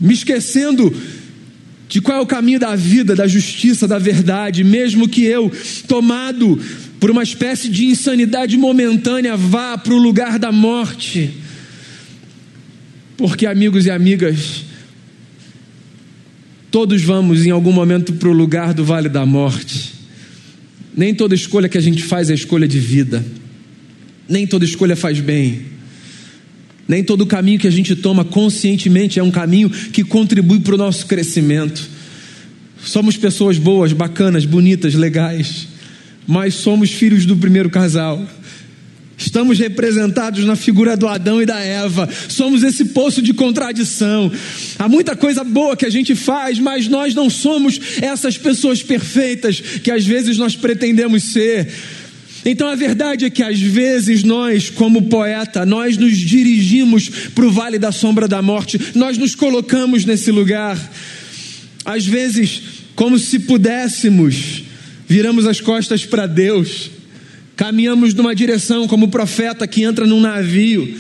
me 0.01 0.15
esquecendo 0.15 0.95
de 1.89 2.01
qual 2.01 2.19
é 2.19 2.21
o 2.21 2.27
caminho 2.27 2.59
da 2.59 2.75
vida, 2.75 3.15
da 3.15 3.27
justiça, 3.27 3.87
da 3.87 3.99
verdade, 3.99 4.65
mesmo 4.65 5.09
que 5.09 5.25
eu, 5.25 5.51
tomado 5.87 6.61
por 6.99 7.11
uma 7.11 7.23
espécie 7.23 7.69
de 7.69 7.87
insanidade 7.87 8.57
momentânea, 8.57 9.37
vá 9.37 9.79
para 9.79 9.95
o 9.95 9.99
lugar 9.99 10.39
da 10.39 10.51
morte. 10.51 11.31
Porque, 13.17 13.47
amigos 13.47 13.87
e 13.87 13.91
amigas, 13.91 14.65
todos 16.71 17.03
vamos 17.03 17.47
em 17.47 17.51
algum 17.51 17.73
momento 17.73 18.13
para 18.15 18.29
o 18.29 18.33
lugar 18.33 18.75
do 18.75 18.85
vale 18.85 19.09
da 19.09 19.25
morte. 19.25 19.95
Nem 20.97 21.15
toda 21.15 21.35
escolha 21.35 21.69
que 21.69 21.79
a 21.79 21.81
gente 21.81 22.03
faz 22.03 22.31
é 22.31 22.35
escolha 22.35 22.67
de 22.67 22.79
vida. 22.79 23.25
Nem 24.29 24.47
toda 24.47 24.65
escolha 24.65 24.97
faz 24.97 25.21
bem. 25.21 25.76
Nem 26.89 27.03
todo 27.03 27.27
caminho 27.27 27.59
que 27.59 27.67
a 27.67 27.71
gente 27.71 27.97
toma 27.97 28.25
conscientemente 28.25 29.19
é 29.19 29.23
um 29.23 29.31
caminho 29.31 29.69
que 29.69 30.05
contribui 30.05 30.61
para 30.61 30.75
o 30.75 30.79
nosso 30.79 31.07
crescimento. 31.07 31.89
Somos 32.85 33.17
pessoas 33.17 33.59
boas, 33.59 33.93
bacanas, 33.93 34.45
bonitas, 34.45 34.95
legais, 34.95 35.67
mas 36.27 36.55
somos 36.55 36.91
filhos 36.91 37.27
do 37.27 37.37
primeiro 37.37 37.69
casal. 37.69 38.25
Estamos 39.19 39.59
representados 39.59 40.45
na 40.45 40.55
figura 40.55 40.97
do 40.97 41.09
Adão 41.09 41.41
e 41.41 41.47
da 41.47 41.59
Eva. 41.59 42.09
Somos 42.29 42.63
esse 42.63 42.87
poço 42.87 43.23
de 43.23 43.33
contradição. 43.33 44.31
Há 44.79 44.89
muita 44.89 45.17
coisa 45.17 45.43
boa 45.43 45.77
que 45.77 45.87
a 45.87 45.91
gente 45.91 46.15
faz, 46.15 46.59
mas 46.59 46.87
nós 46.87 47.15
não 47.15 47.31
somos 47.31 47.81
essas 48.03 48.37
pessoas 48.37 48.83
perfeitas 48.83 49.59
que 49.59 49.91
às 49.91 50.05
vezes 50.05 50.37
nós 50.37 50.55
pretendemos 50.55 51.23
ser. 51.25 51.73
Então 52.47 52.69
a 52.69 52.75
verdade 52.75 53.27
é 53.27 53.31
que 53.31 53.43
às 53.43 53.61
vezes 53.61 54.23
nós, 54.23 54.71
como 54.71 55.03
poeta, 55.03 55.67
nós 55.67 55.99
nos 55.99 56.17
dirigimos 56.17 57.09
para 57.35 57.45
o 57.45 57.51
vale 57.51 57.79
da 57.79 57.93
sombra 57.93 58.27
da 58.27 58.41
morte, 58.41 58.81
nós 58.95 59.19
nos 59.19 59.35
colocamos 59.35 60.07
nesse 60.07 60.31
lugar. 60.31 60.79
Às 61.85 62.07
vezes, 62.07 62.63
como 62.95 63.19
se 63.19 63.41
pudéssemos, 63.41 64.63
viramos 65.07 65.47
as 65.47 65.61
costas 65.61 66.07
para 66.07 66.27
Deus 66.27 66.97
Caminhamos 67.57 68.13
numa 68.13 68.35
direção 68.35 68.87
como 68.87 69.07
o 69.07 69.09
profeta 69.09 69.67
que 69.67 69.83
entra 69.83 70.07
num 70.07 70.21
navio, 70.21 70.95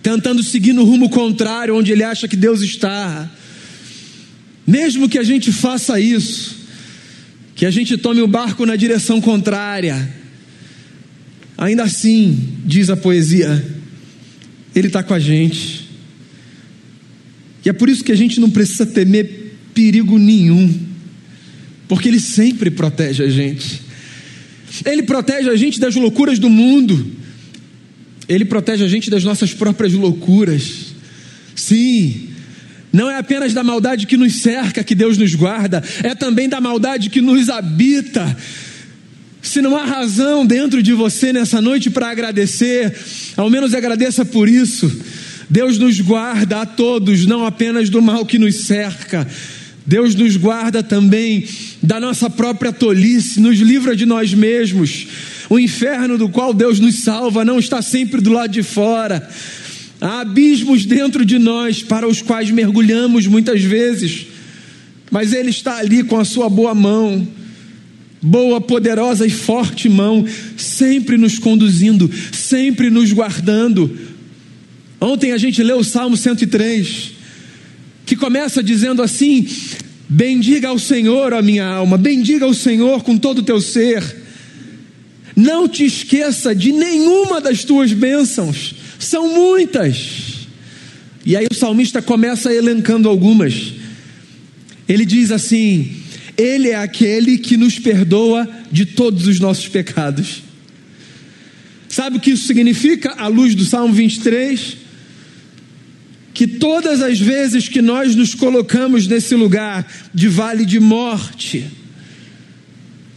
tentando 0.00 0.40
seguir 0.40 0.72
no 0.72 0.84
rumo 0.84 1.10
contrário, 1.10 1.76
onde 1.76 1.90
ele 1.90 2.04
acha 2.04 2.28
que 2.28 2.36
Deus 2.36 2.62
está. 2.62 3.28
Mesmo 4.64 5.08
que 5.08 5.18
a 5.18 5.24
gente 5.24 5.50
faça 5.50 5.98
isso, 5.98 6.54
que 7.56 7.66
a 7.66 7.72
gente 7.72 7.98
tome 7.98 8.22
o 8.22 8.28
barco 8.28 8.64
na 8.64 8.76
direção 8.76 9.20
contrária, 9.20 10.08
ainda 11.56 11.84
assim, 11.84 12.58
diz 12.64 12.90
a 12.90 12.96
poesia, 12.96 13.64
Ele 14.74 14.88
está 14.88 15.02
com 15.02 15.14
a 15.14 15.18
gente. 15.18 15.88
E 17.64 17.68
é 17.68 17.72
por 17.72 17.88
isso 17.88 18.04
que 18.04 18.12
a 18.12 18.16
gente 18.16 18.38
não 18.40 18.50
precisa 18.50 18.86
temer 18.86 19.54
perigo 19.74 20.18
nenhum, 20.18 20.72
porque 21.88 22.08
Ele 22.08 22.20
sempre 22.20 22.70
protege 22.70 23.24
a 23.24 23.30
gente. 23.30 23.82
Ele 24.84 25.02
protege 25.02 25.48
a 25.48 25.56
gente 25.56 25.80
das 25.80 25.94
loucuras 25.94 26.38
do 26.38 26.50
mundo. 26.50 27.12
Ele 28.28 28.44
protege 28.44 28.84
a 28.84 28.88
gente 28.88 29.08
das 29.08 29.24
nossas 29.24 29.54
próprias 29.54 29.92
loucuras. 29.92 30.94
Sim, 31.54 32.28
não 32.92 33.10
é 33.10 33.18
apenas 33.18 33.52
da 33.52 33.62
maldade 33.62 34.06
que 34.06 34.16
nos 34.16 34.36
cerca 34.36 34.82
que 34.82 34.94
Deus 34.94 35.18
nos 35.18 35.34
guarda, 35.34 35.82
é 36.02 36.14
também 36.14 36.48
da 36.48 36.60
maldade 36.60 37.10
que 37.10 37.20
nos 37.20 37.48
habita. 37.48 38.36
Se 39.46 39.62
não 39.62 39.76
há 39.76 39.84
razão 39.84 40.44
dentro 40.44 40.82
de 40.82 40.92
você 40.92 41.32
nessa 41.32 41.62
noite 41.62 41.88
para 41.88 42.10
agradecer, 42.10 42.92
ao 43.36 43.48
menos 43.48 43.74
agradeça 43.74 44.24
por 44.24 44.48
isso. 44.48 44.90
Deus 45.48 45.78
nos 45.78 46.00
guarda 46.00 46.62
a 46.62 46.66
todos, 46.66 47.24
não 47.26 47.46
apenas 47.46 47.88
do 47.88 48.02
mal 48.02 48.26
que 48.26 48.40
nos 48.40 48.66
cerca. 48.66 49.26
Deus 49.86 50.16
nos 50.16 50.36
guarda 50.36 50.82
também 50.82 51.46
da 51.80 52.00
nossa 52.00 52.28
própria 52.28 52.72
tolice, 52.72 53.38
nos 53.38 53.58
livra 53.58 53.94
de 53.94 54.04
nós 54.04 54.34
mesmos. 54.34 55.06
O 55.48 55.60
inferno 55.60 56.18
do 56.18 56.28
qual 56.28 56.52
Deus 56.52 56.80
nos 56.80 56.96
salva 56.96 57.44
não 57.44 57.60
está 57.60 57.80
sempre 57.80 58.20
do 58.20 58.32
lado 58.32 58.50
de 58.50 58.64
fora. 58.64 59.30
Há 60.00 60.22
abismos 60.22 60.84
dentro 60.84 61.24
de 61.24 61.38
nós 61.38 61.84
para 61.84 62.08
os 62.08 62.20
quais 62.20 62.50
mergulhamos 62.50 63.28
muitas 63.28 63.62
vezes, 63.62 64.26
mas 65.08 65.32
Ele 65.32 65.50
está 65.50 65.76
ali 65.76 66.02
com 66.02 66.18
a 66.18 66.24
sua 66.24 66.50
boa 66.50 66.74
mão, 66.74 67.26
boa, 68.22 68.60
poderosa 68.60 69.26
e 69.26 69.30
forte 69.30 69.88
mão, 69.88 70.24
sempre 70.56 71.16
nos 71.16 71.38
conduzindo, 71.38 72.10
sempre 72.32 72.90
nos 72.90 73.12
guardando. 73.12 73.98
Ontem 75.00 75.32
a 75.32 75.38
gente 75.38 75.62
leu 75.62 75.78
o 75.78 75.84
Salmo 75.84 76.16
103 76.16 77.12
que 78.06 78.16
começa 78.16 78.62
dizendo 78.62 79.02
assim: 79.02 79.46
Bendiga 80.08 80.68
ao 80.68 80.78
Senhor, 80.78 81.34
a 81.34 81.42
minha 81.42 81.66
alma, 81.66 81.98
bendiga 81.98 82.44
ao 82.44 82.54
Senhor 82.54 83.02
com 83.02 83.18
todo 83.18 83.38
o 83.38 83.42
teu 83.42 83.60
ser. 83.60 84.02
Não 85.34 85.68
te 85.68 85.84
esqueça 85.84 86.54
de 86.54 86.72
nenhuma 86.72 87.40
das 87.40 87.64
tuas 87.64 87.92
bênçãos, 87.92 88.74
são 88.98 89.34
muitas. 89.34 90.46
E 91.26 91.36
aí 91.36 91.46
o 91.50 91.54
salmista 91.54 92.00
começa 92.00 92.54
elencando 92.54 93.08
algumas. 93.08 93.72
Ele 94.88 95.04
diz 95.04 95.32
assim: 95.32 96.05
Ele 96.36 96.68
é 96.68 96.76
aquele 96.76 97.38
que 97.38 97.56
nos 97.56 97.78
perdoa 97.78 98.48
de 98.70 98.84
todos 98.84 99.26
os 99.26 99.40
nossos 99.40 99.68
pecados. 99.68 100.42
Sabe 101.88 102.18
o 102.18 102.20
que 102.20 102.32
isso 102.32 102.46
significa 102.46 103.14
à 103.16 103.26
luz 103.26 103.54
do 103.54 103.64
Salmo 103.64 103.94
23? 103.94 104.86
que 106.36 106.46
todas 106.46 107.00
as 107.00 107.18
vezes 107.18 107.66
que 107.66 107.80
nós 107.80 108.14
nos 108.14 108.34
colocamos 108.34 109.06
nesse 109.06 109.34
lugar 109.34 109.90
de 110.12 110.28
vale 110.28 110.66
de 110.66 110.78
morte, 110.78 111.64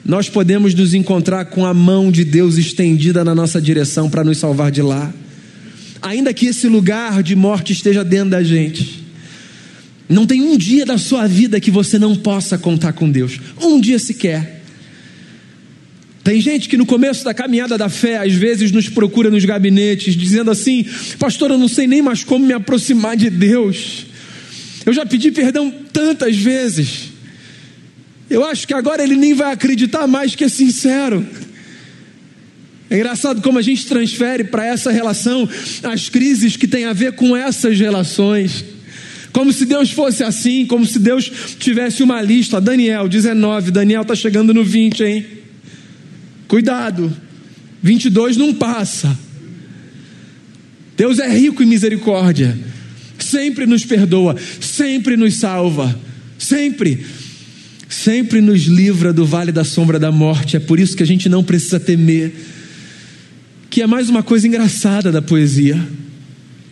nós 0.06 0.30
podemos 0.30 0.74
nos 0.74 0.94
encontrar 0.94 1.44
com 1.44 1.66
a 1.66 1.74
mão 1.74 2.10
de 2.10 2.24
Deus 2.24 2.56
estendida 2.56 3.22
na 3.26 3.36
nossa 3.36 3.62
direção 3.62 4.10
para 4.10 4.24
nos 4.24 4.38
salvar 4.38 4.72
de 4.72 4.82
lá. 4.82 5.14
Ainda 6.02 6.34
que 6.34 6.46
esse 6.46 6.66
lugar 6.70 7.22
de 7.22 7.36
morte 7.36 7.74
esteja 7.74 8.06
dentro 8.06 8.30
da 8.30 8.42
gente, 8.42 8.99
não 10.10 10.26
tem 10.26 10.42
um 10.42 10.58
dia 10.58 10.86
da 10.86 10.98
sua 10.98 11.28
vida 11.28 11.60
que 11.60 11.70
você 11.70 12.00
não 12.00 12.16
possa 12.16 12.58
contar 12.58 12.94
com 12.94 13.10
Deus, 13.10 13.40
um 13.62 13.80
dia 13.80 14.00
sequer. 14.00 14.64
Tem 16.24 16.42
gente 16.42 16.68
que 16.68 16.76
no 16.76 16.86
começo 16.86 17.24
da 17.24 17.34
caminhada 17.34 17.78
da 17.78 17.90
fé, 17.90 18.18
às 18.18 18.34
vezes 18.34 18.72
nos 18.72 18.90
procura 18.90 19.30
nos 19.30 19.46
gabinetes, 19.46 20.16
dizendo 20.16 20.52
assim: 20.52 20.86
Pastor, 21.18 21.52
eu 21.52 21.58
não 21.58 21.68
sei 21.68 21.88
nem 21.88 22.02
mais 22.02 22.24
como 22.24 22.46
me 22.46 22.54
aproximar 22.54 23.16
de 23.16 23.30
Deus. 23.30 24.08
Eu 24.86 24.94
já 24.94 25.06
pedi 25.06 25.32
perdão 25.32 25.72
tantas 25.94 26.36
vezes. 26.36 27.10
Eu 28.30 28.46
acho 28.46 28.68
que 28.68 28.74
agora 28.74 29.04
ele 29.04 29.16
nem 29.16 29.34
vai 29.34 29.54
acreditar 29.54 30.08
mais 30.08 30.36
que 30.36 30.44
é 30.44 30.50
sincero. 30.50 31.26
É 32.90 32.96
engraçado 32.96 33.42
como 33.42 33.60
a 33.60 33.62
gente 33.62 33.86
transfere 33.86 34.44
para 34.44 34.66
essa 34.66 34.92
relação 34.92 35.48
as 35.84 36.10
crises 36.10 36.56
que 36.56 36.68
têm 36.68 36.86
a 36.86 36.94
ver 36.94 37.14
com 37.14 37.36
essas 37.36 37.80
relações. 37.80 38.66
Como 39.32 39.54
se 39.54 39.66
Deus 39.66 39.92
fosse 39.92 40.24
assim, 40.24 40.66
como 40.66 40.86
se 40.86 41.00
Deus 41.00 41.32
tivesse 41.60 42.02
uma 42.02 42.22
lista. 42.22 42.60
Daniel 42.60 43.08
19, 43.08 43.72
Daniel 43.72 44.02
está 44.02 44.16
chegando 44.16 44.54
no 44.54 44.64
20, 44.64 45.04
hein? 45.04 45.26
Cuidado, 46.48 47.16
22 47.82 48.38
não 48.38 48.54
passa. 48.54 49.18
Deus 50.98 51.20
é 51.20 51.30
rico 51.30 51.64
em 51.64 51.66
misericórdia, 51.66 52.58
sempre 53.18 53.66
nos 53.66 53.86
perdoa, 53.86 54.36
sempre 54.60 55.16
nos 55.16 55.36
salva, 55.36 55.98
sempre, 56.38 57.06
sempre 57.88 58.42
nos 58.42 58.64
livra 58.64 59.14
do 59.14 59.26
vale 59.26 59.52
da 59.52 59.64
sombra 59.64 59.98
da 59.98 60.12
morte. 60.12 60.58
É 60.58 60.60
por 60.60 60.80
isso 60.80 60.98
que 60.98 61.04
a 61.04 61.08
gente 61.08 61.30
não 61.30 61.44
precisa 61.44 61.80
temer. 61.80 62.34
Que 63.70 63.82
é 63.84 63.88
mais 63.88 64.10
uma 64.10 64.24
coisa 64.24 64.48
engraçada 64.48 65.12
da 65.12 65.22
poesia. 65.22 65.80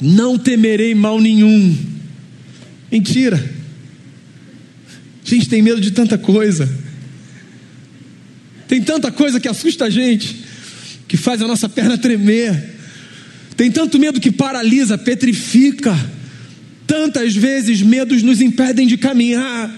Não 0.02 0.38
temerei 0.38 0.94
mal 0.94 1.22
nenhum. 1.22 1.97
Mentira. 2.92 3.38
A 5.26 5.30
gente 5.30 5.50
tem 5.50 5.62
medo 5.62 5.82
de 5.82 5.92
tanta 5.92 6.18
coisa. 6.18 6.70
Tem 8.68 8.82
tanta 8.82 9.12
coisa 9.12 9.40
que 9.40 9.48
assusta 9.48 9.86
a 9.86 9.90
gente, 9.90 10.44
que 11.08 11.16
faz 11.16 11.42
a 11.42 11.48
nossa 11.48 11.70
perna 11.70 11.98
tremer. 11.98 12.76
Tem 13.56 13.72
tanto 13.72 13.98
medo 13.98 14.20
que 14.20 14.32
paralisa, 14.32 14.98
petrifica. 14.98 15.98
Tantas 16.86 17.36
vezes 17.36 17.82
medos 17.82 18.24
nos 18.24 18.40
impedem 18.40 18.88
de 18.88 18.98
caminhar, 18.98 19.74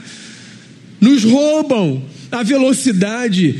nos 1.01 1.23
roubam 1.23 2.03
a 2.31 2.43
velocidade, 2.43 3.59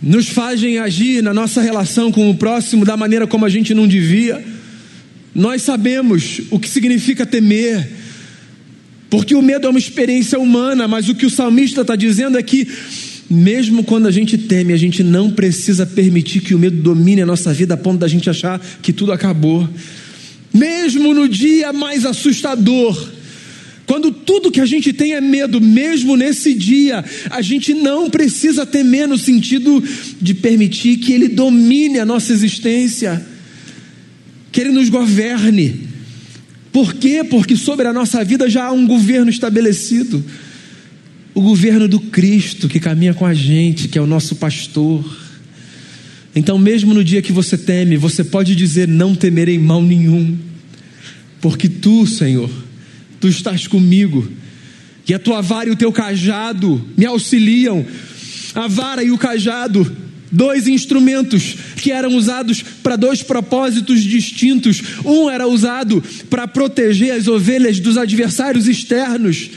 nos 0.00 0.28
fazem 0.28 0.78
agir 0.78 1.22
na 1.22 1.34
nossa 1.34 1.60
relação 1.60 2.12
com 2.12 2.30
o 2.30 2.36
próximo 2.36 2.84
da 2.84 2.96
maneira 2.96 3.26
como 3.26 3.44
a 3.44 3.48
gente 3.48 3.74
não 3.74 3.88
devia. 3.88 4.44
Nós 5.34 5.62
sabemos 5.62 6.40
o 6.50 6.58
que 6.60 6.68
significa 6.68 7.26
temer, 7.26 7.90
porque 9.08 9.34
o 9.34 9.42
medo 9.42 9.66
é 9.66 9.70
uma 9.70 9.78
experiência 9.78 10.38
humana, 10.38 10.88
mas 10.88 11.08
o 11.08 11.14
que 11.14 11.26
o 11.26 11.30
salmista 11.30 11.82
está 11.82 11.96
dizendo 11.96 12.38
é 12.38 12.42
que, 12.42 12.66
mesmo 13.30 13.84
quando 13.84 14.06
a 14.06 14.10
gente 14.10 14.36
teme, 14.36 14.72
a 14.72 14.76
gente 14.76 15.02
não 15.02 15.30
precisa 15.30 15.86
permitir 15.86 16.40
que 16.40 16.54
o 16.54 16.58
medo 16.58 16.76
domine 16.82 17.22
a 17.22 17.26
nossa 17.26 17.52
vida 17.52 17.74
a 17.74 17.76
ponto 17.76 17.98
da 17.98 18.08
gente 18.08 18.28
achar 18.28 18.60
que 18.82 18.92
tudo 18.92 19.12
acabou 19.12 19.68
mesmo 20.56 21.12
no 21.12 21.28
dia 21.28 21.72
mais 21.72 22.06
assustador, 22.06 23.10
quando 23.86 24.10
tudo 24.10 24.50
que 24.50 24.60
a 24.60 24.66
gente 24.66 24.92
tem 24.92 25.12
é 25.12 25.20
medo, 25.20 25.60
mesmo 25.60 26.16
nesse 26.16 26.54
dia, 26.54 27.04
a 27.30 27.40
gente 27.42 27.72
não 27.74 28.10
precisa 28.10 28.66
temer 28.66 29.06
no 29.06 29.18
sentido 29.18 29.82
de 30.20 30.34
permitir 30.34 30.96
que 30.96 31.12
Ele 31.12 31.28
domine 31.28 32.00
a 32.00 32.06
nossa 32.06 32.32
existência, 32.32 33.24
que 34.50 34.60
Ele 34.60 34.72
nos 34.72 34.88
governe. 34.88 35.85
Por 36.76 36.92
quê? 36.92 37.24
Porque 37.24 37.56
sobre 37.56 37.88
a 37.88 37.92
nossa 37.94 38.22
vida 38.22 38.50
já 38.50 38.66
há 38.66 38.70
um 38.70 38.86
governo 38.86 39.30
estabelecido 39.30 40.22
o 41.32 41.40
governo 41.40 41.88
do 41.88 41.98
Cristo 41.98 42.68
que 42.68 42.78
caminha 42.78 43.14
com 43.14 43.24
a 43.24 43.32
gente, 43.32 43.88
que 43.88 43.96
é 43.96 44.02
o 44.02 44.06
nosso 44.06 44.36
pastor. 44.36 45.02
Então, 46.34 46.58
mesmo 46.58 46.92
no 46.92 47.02
dia 47.02 47.22
que 47.22 47.32
você 47.32 47.56
teme, 47.56 47.96
você 47.96 48.22
pode 48.22 48.54
dizer: 48.54 48.86
Não 48.86 49.14
temerei 49.14 49.58
mal 49.58 49.82
nenhum, 49.82 50.36
porque 51.40 51.66
tu, 51.66 52.06
Senhor, 52.06 52.50
tu 53.18 53.26
estás 53.26 53.66
comigo, 53.66 54.30
e 55.08 55.14
a 55.14 55.18
tua 55.18 55.40
vara 55.40 55.70
e 55.70 55.72
o 55.72 55.76
teu 55.76 55.90
cajado 55.90 56.86
me 56.94 57.06
auxiliam. 57.06 57.86
A 58.54 58.68
vara 58.68 59.02
e 59.02 59.10
o 59.10 59.16
cajado, 59.16 59.96
dois 60.30 60.66
instrumentos 60.66 61.56
que 61.76 61.92
eram 61.92 62.14
usados 62.16 62.62
para 62.82 62.96
dois 62.96 63.22
propósitos 63.22 64.02
distintos. 64.02 64.82
Um 65.04 65.30
era 65.30 65.46
usado 65.46 66.02
para 66.28 66.48
proteger 66.48 67.12
as 67.12 67.28
ovelhas 67.28 67.80
dos 67.80 67.96
adversários 67.96 68.66
externos. 68.66 69.50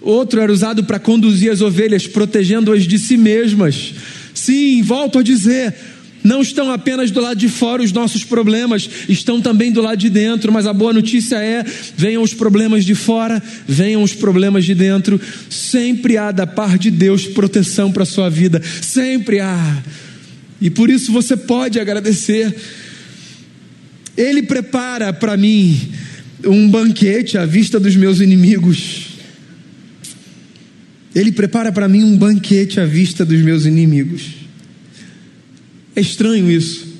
Outro 0.00 0.40
era 0.40 0.52
usado 0.52 0.84
para 0.84 0.98
conduzir 0.98 1.50
as 1.50 1.60
ovelhas, 1.60 2.06
protegendo-as 2.06 2.84
de 2.84 2.98
si 2.98 3.16
mesmas. 3.16 3.94
Sim, 4.34 4.82
volto 4.82 5.18
a 5.18 5.22
dizer, 5.22 5.74
não 6.22 6.40
estão 6.40 6.70
apenas 6.70 7.10
do 7.10 7.20
lado 7.20 7.38
de 7.38 7.48
fora 7.48 7.82
os 7.82 7.92
nossos 7.92 8.24
problemas, 8.24 8.88
estão 9.08 9.40
também 9.40 9.72
do 9.72 9.82
lado 9.82 9.98
de 9.98 10.08
dentro, 10.08 10.52
mas 10.52 10.66
a 10.66 10.72
boa 10.72 10.92
notícia 10.92 11.36
é: 11.36 11.64
venham 11.96 12.22
os 12.22 12.32
problemas 12.32 12.84
de 12.84 12.94
fora, 12.94 13.42
venham 13.66 14.02
os 14.02 14.14
problemas 14.14 14.64
de 14.64 14.74
dentro, 14.74 15.20
sempre 15.50 16.16
há 16.16 16.30
da 16.30 16.46
parte 16.46 16.90
de 16.90 16.90
Deus 16.92 17.26
proteção 17.26 17.90
para 17.90 18.04
a 18.04 18.06
sua 18.06 18.28
vida, 18.28 18.62
sempre 18.80 19.40
há. 19.40 19.82
E 20.60 20.70
por 20.70 20.90
isso 20.90 21.10
você 21.10 21.36
pode 21.36 21.80
agradecer. 21.80 22.54
Ele 24.16 24.42
prepara 24.42 25.12
para 25.12 25.36
mim 25.36 25.80
um 26.44 26.68
banquete 26.68 27.36
à 27.36 27.44
vista 27.44 27.80
dos 27.80 27.96
meus 27.96 28.20
inimigos. 28.20 29.08
Ele 31.14 31.32
prepara 31.32 31.72
para 31.72 31.88
mim 31.88 32.04
um 32.04 32.16
banquete 32.16 32.80
à 32.80 32.86
vista 32.86 33.24
dos 33.24 33.40
meus 33.40 33.66
inimigos. 33.66 34.41
É 35.94 36.00
estranho 36.00 36.50
isso. 36.50 36.92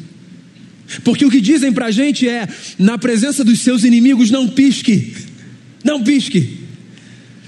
Porque 1.05 1.25
o 1.25 1.31
que 1.31 1.41
dizem 1.41 1.73
para 1.73 1.87
a 1.87 1.91
gente 1.91 2.29
é: 2.29 2.49
na 2.79 2.99
presença 2.99 3.43
dos 3.43 3.61
seus 3.61 3.85
inimigos, 3.85 4.31
não 4.31 4.49
pisque, 4.49 5.15
não 5.85 6.03
pisque. 6.03 6.59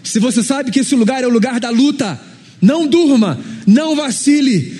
Se 0.02 0.18
você 0.18 0.42
sabe 0.42 0.70
que 0.70 0.80
esse 0.80 0.94
lugar 0.94 1.22
é 1.22 1.26
o 1.26 1.30
lugar 1.30 1.60
da 1.60 1.70
luta, 1.70 2.20
não 2.60 2.86
durma, 2.86 3.40
não 3.66 3.96
vacile, 3.96 4.78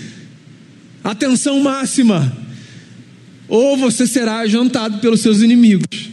atenção 1.02 1.60
máxima, 1.60 2.36
ou 3.48 3.76
você 3.76 4.06
será 4.06 4.46
jantado 4.46 4.98
pelos 4.98 5.20
seus 5.20 5.40
inimigos. 5.40 6.10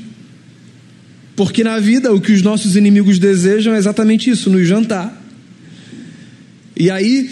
Porque 1.36 1.64
na 1.64 1.80
vida 1.80 2.14
o 2.14 2.22
que 2.22 2.32
os 2.32 2.42
nossos 2.42 2.76
inimigos 2.76 3.18
desejam 3.18 3.74
é 3.74 3.78
exatamente 3.78 4.30
isso, 4.30 4.50
nos 4.50 4.68
jantar. 4.68 5.22
E 6.76 6.90
aí, 6.90 7.30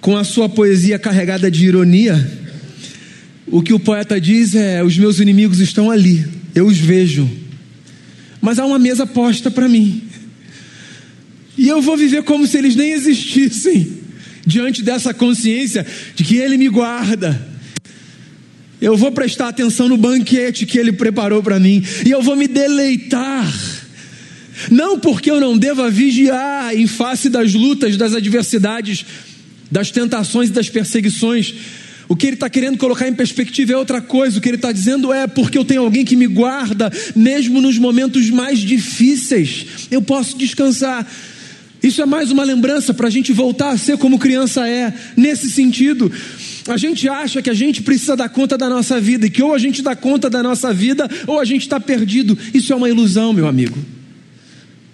com 0.00 0.16
a 0.16 0.24
sua 0.24 0.48
poesia 0.48 0.98
carregada 0.98 1.50
de 1.50 1.66
ironia, 1.66 2.38
o 3.46 3.62
que 3.62 3.72
o 3.72 3.80
poeta 3.80 4.20
diz 4.20 4.54
é: 4.54 4.82
os 4.82 4.96
meus 4.96 5.20
inimigos 5.20 5.60
estão 5.60 5.90
ali, 5.90 6.24
eu 6.54 6.66
os 6.66 6.78
vejo, 6.78 7.28
mas 8.40 8.58
há 8.58 8.64
uma 8.64 8.78
mesa 8.78 9.06
posta 9.06 9.50
para 9.50 9.68
mim, 9.68 10.02
e 11.56 11.68
eu 11.68 11.82
vou 11.82 11.96
viver 11.96 12.22
como 12.22 12.46
se 12.46 12.56
eles 12.56 12.74
nem 12.74 12.92
existissem, 12.92 13.98
diante 14.46 14.82
dessa 14.82 15.12
consciência 15.12 15.86
de 16.14 16.24
que 16.24 16.36
Ele 16.36 16.56
me 16.56 16.68
guarda. 16.68 17.48
Eu 18.80 18.96
vou 18.96 19.12
prestar 19.12 19.48
atenção 19.48 19.90
no 19.90 19.98
banquete 19.98 20.64
que 20.64 20.78
Ele 20.78 20.92
preparou 20.92 21.42
para 21.42 21.60
mim, 21.60 21.84
e 22.06 22.10
eu 22.10 22.22
vou 22.22 22.34
me 22.34 22.48
deleitar 22.48 23.46
não 24.68 24.98
porque 24.98 25.30
eu 25.30 25.40
não 25.40 25.56
deva 25.56 25.90
vigiar 25.90 26.74
em 26.74 26.86
face 26.86 27.28
das 27.28 27.54
lutas, 27.54 27.96
das 27.96 28.14
adversidades, 28.14 29.06
das 29.70 29.90
tentações 29.90 30.48
e 30.48 30.52
das 30.52 30.68
perseguições. 30.68 31.54
O 32.08 32.16
que 32.16 32.26
ele 32.26 32.34
está 32.34 32.50
querendo 32.50 32.76
colocar 32.76 33.06
em 33.06 33.14
perspectiva 33.14 33.72
é 33.72 33.76
outra 33.76 34.00
coisa. 34.00 34.38
O 34.38 34.40
que 34.40 34.48
ele 34.48 34.56
está 34.56 34.72
dizendo 34.72 35.12
é 35.12 35.28
porque 35.28 35.56
eu 35.56 35.64
tenho 35.64 35.82
alguém 35.82 36.04
que 36.04 36.16
me 36.16 36.26
guarda, 36.26 36.90
mesmo 37.14 37.60
nos 37.60 37.78
momentos 37.78 38.28
mais 38.30 38.58
difíceis, 38.58 39.66
eu 39.92 40.02
posso 40.02 40.36
descansar. 40.36 41.08
Isso 41.80 42.02
é 42.02 42.06
mais 42.06 42.32
uma 42.32 42.42
lembrança 42.42 42.92
para 42.92 43.06
a 43.06 43.10
gente 43.10 43.32
voltar 43.32 43.70
a 43.70 43.78
ser 43.78 43.96
como 43.96 44.18
criança 44.18 44.68
é, 44.68 44.92
nesse 45.16 45.48
sentido. 45.48 46.12
A 46.66 46.76
gente 46.76 47.08
acha 47.08 47.40
que 47.40 47.48
a 47.48 47.54
gente 47.54 47.80
precisa 47.80 48.16
dar 48.16 48.28
conta 48.28 48.58
da 48.58 48.68
nossa 48.68 49.00
vida 49.00 49.26
e 49.26 49.30
que 49.30 49.42
ou 49.42 49.54
a 49.54 49.58
gente 49.58 49.80
dá 49.80 49.94
conta 49.94 50.28
da 50.28 50.42
nossa 50.42 50.74
vida 50.74 51.08
ou 51.28 51.38
a 51.38 51.44
gente 51.44 51.62
está 51.62 51.78
perdido. 51.78 52.36
Isso 52.52 52.72
é 52.72 52.76
uma 52.76 52.88
ilusão, 52.88 53.32
meu 53.32 53.46
amigo. 53.46 53.78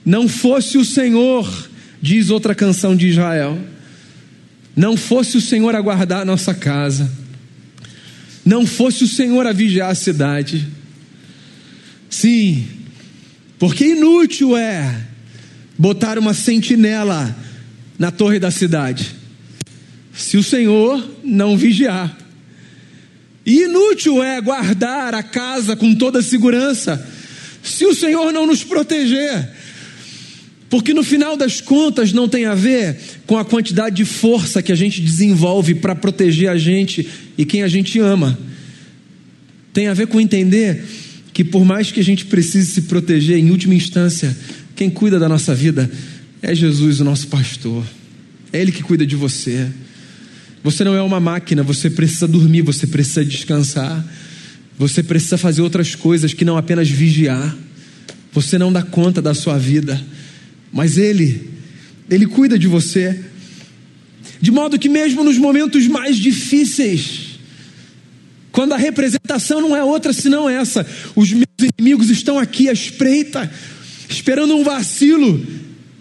Não 0.05 0.29
fosse 0.29 0.77
o 0.77 0.85
Senhor, 0.85 1.71
diz 2.01 2.29
outra 2.29 2.55
canção 2.55 2.95
de 2.95 3.09
Israel 3.09 3.59
não 4.77 4.95
fosse 4.95 5.39
o 5.39 5.41
Senhor 5.41 5.75
a 5.75 5.81
guardar 5.81 6.21
a 6.21 6.25
nossa 6.25 6.53
casa, 6.53 7.11
não 8.45 8.67
fosse 8.67 9.05
o 9.05 9.09
Senhor 9.09 9.47
a 9.47 9.53
vigiar 9.53 9.91
a 9.91 9.95
cidade. 9.95 10.69
Sim, 12.11 12.69
porque 13.59 13.87
inútil 13.87 14.55
é 14.55 15.03
botar 15.79 16.19
uma 16.19 16.35
sentinela 16.35 17.35
na 17.99 18.11
torre 18.11 18.39
da 18.39 18.51
cidade, 18.51 19.15
se 20.13 20.37
o 20.37 20.43
Senhor 20.43 21.03
não 21.25 21.57
vigiar. 21.57 22.17
E 23.45 23.63
inútil 23.63 24.23
é 24.23 24.41
guardar 24.41 25.15
a 25.15 25.23
casa 25.23 25.75
com 25.75 25.95
toda 25.95 26.21
segurança, 26.21 27.09
se 27.63 27.87
o 27.87 27.95
Senhor 27.95 28.31
não 28.33 28.47
nos 28.47 28.63
proteger. 28.63 29.56
Porque 30.77 30.93
no 30.93 31.03
final 31.03 31.39
das 31.39 31.59
contas 31.59 32.13
não 32.13 32.29
tem 32.29 32.45
a 32.45 32.55
ver 32.55 32.99
com 33.27 33.39
a 33.39 33.45
quantidade 33.47 33.97
de 33.97 34.05
força 34.05 34.63
que 34.63 34.71
a 34.71 34.75
gente 34.75 35.01
desenvolve 35.01 35.77
para 35.77 35.95
proteger 35.95 36.51
a 36.51 36.59
gente 36.59 37.09
e 37.39 37.47
quem 37.47 37.63
a 37.63 37.67
gente 37.67 37.99
ama. 37.99 38.39
Tem 39.73 39.87
a 39.87 39.95
ver 39.95 40.07
com 40.07 40.21
entender 40.21 40.85
que 41.33 41.43
por 41.43 41.65
mais 41.65 41.91
que 41.91 41.99
a 41.99 42.05
gente 42.05 42.27
precise 42.27 42.73
se 42.73 42.83
proteger, 42.83 43.39
em 43.39 43.51
última 43.51 43.75
instância, 43.75 44.37
quem 44.75 44.91
cuida 44.91 45.19
da 45.19 45.31
nossa 45.31 45.55
vida 45.55 45.91
é 46.43 46.55
Jesus, 46.55 47.01
o 47.01 47.05
nosso 47.05 47.29
pastor. 47.29 47.83
É 48.53 48.61
Ele 48.61 48.71
que 48.71 48.83
cuida 48.83 49.07
de 49.07 49.17
você. 49.17 49.69
Você 50.63 50.85
não 50.85 50.95
é 50.95 51.01
uma 51.01 51.19
máquina, 51.19 51.63
você 51.63 51.89
precisa 51.89 52.29
dormir, 52.29 52.61
você 52.61 52.87
precisa 52.87 53.25
descansar. 53.25 54.07
Você 54.79 55.03
precisa 55.03 55.39
fazer 55.39 55.63
outras 55.63 55.95
coisas 55.95 56.35
que 56.35 56.45
não 56.45 56.59
apenas 56.59 56.91
vigiar. 56.91 57.57
Você 58.31 58.59
não 58.59 58.71
dá 58.71 58.83
conta 58.83 59.23
da 59.23 59.33
sua 59.33 59.57
vida 59.57 59.99
mas 60.73 60.99
Ele, 60.99 61.51
Ele 62.11 62.27
cuida 62.27 62.59
de 62.59 62.67
você, 62.67 63.19
de 64.41 64.51
modo 64.51 64.79
que, 64.79 64.89
mesmo 64.89 65.25
nos 65.25 65.39
momentos 65.39 65.87
mais 65.87 66.17
difíceis, 66.17 67.39
quando 68.53 68.73
a 68.73 68.77
representação 68.77 69.61
não 69.61 69.77
é 69.77 69.85
outra 69.85 70.13
senão 70.13 70.49
essa, 70.49 70.87
os 71.15 71.33
meus 71.33 71.47
inimigos 71.79 72.11
estão 72.11 72.39
aqui 72.39 72.69
à 72.69 72.73
espreita, 72.73 73.51
esperando 74.09 74.57
um 74.57 74.65
vacilo 74.65 75.45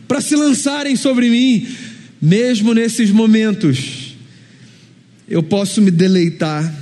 para 0.08 0.22
se 0.22 0.36
lançarem 0.36 0.96
sobre 0.96 1.30
mim, 1.30 1.68
mesmo 2.22 2.74
nesses 2.74 3.12
momentos, 3.12 4.16
eu 5.28 5.44
posso 5.44 5.82
me 5.82 5.92
deleitar 5.92 6.74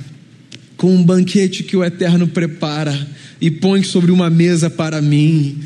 com 0.78 0.94
um 0.94 1.04
banquete 1.04 1.64
que 1.64 1.78
o 1.78 1.84
Eterno 1.84 2.28
prepara 2.28 3.08
e 3.40 3.50
põe 3.50 3.84
sobre 3.84 4.12
uma 4.12 4.30
mesa 4.30 4.70
para 4.70 5.02
mim 5.02 5.64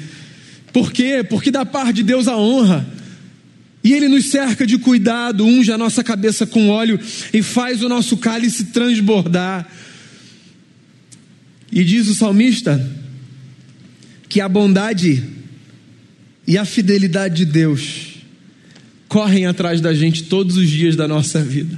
por 0.74 0.92
quê? 0.92 1.26
Porque 1.28 1.52
da 1.52 1.66
parte 1.66 1.98
de 1.98 2.04
Deus 2.04 2.28
a 2.28 2.38
honra. 2.38 2.86
E 3.84 3.94
Ele 3.94 4.08
nos 4.08 4.26
cerca 4.26 4.66
de 4.66 4.78
cuidado, 4.78 5.46
unge 5.46 5.72
a 5.72 5.78
nossa 5.78 6.04
cabeça 6.04 6.46
com 6.46 6.70
óleo 6.70 7.00
e 7.34 7.42
faz 7.42 7.82
o 7.82 7.90
nosso 7.90 8.18
cálice 8.18 8.66
transbordar. 8.66 9.70
E 11.72 11.84
diz 11.84 12.08
o 12.08 12.16
salmista 12.16 12.86
que 14.28 14.42
a 14.42 14.50
bondade 14.50 15.24
e 16.46 16.58
a 16.58 16.66
fidelidade 16.66 17.36
de 17.36 17.46
Deus 17.46 18.16
correm 19.08 19.46
atrás 19.46 19.80
da 19.80 19.94
gente 19.94 20.24
todos 20.24 20.58
os 20.58 20.70
dias 20.70 20.96
da 20.96 21.08
nossa 21.08 21.42
vida. 21.42 21.78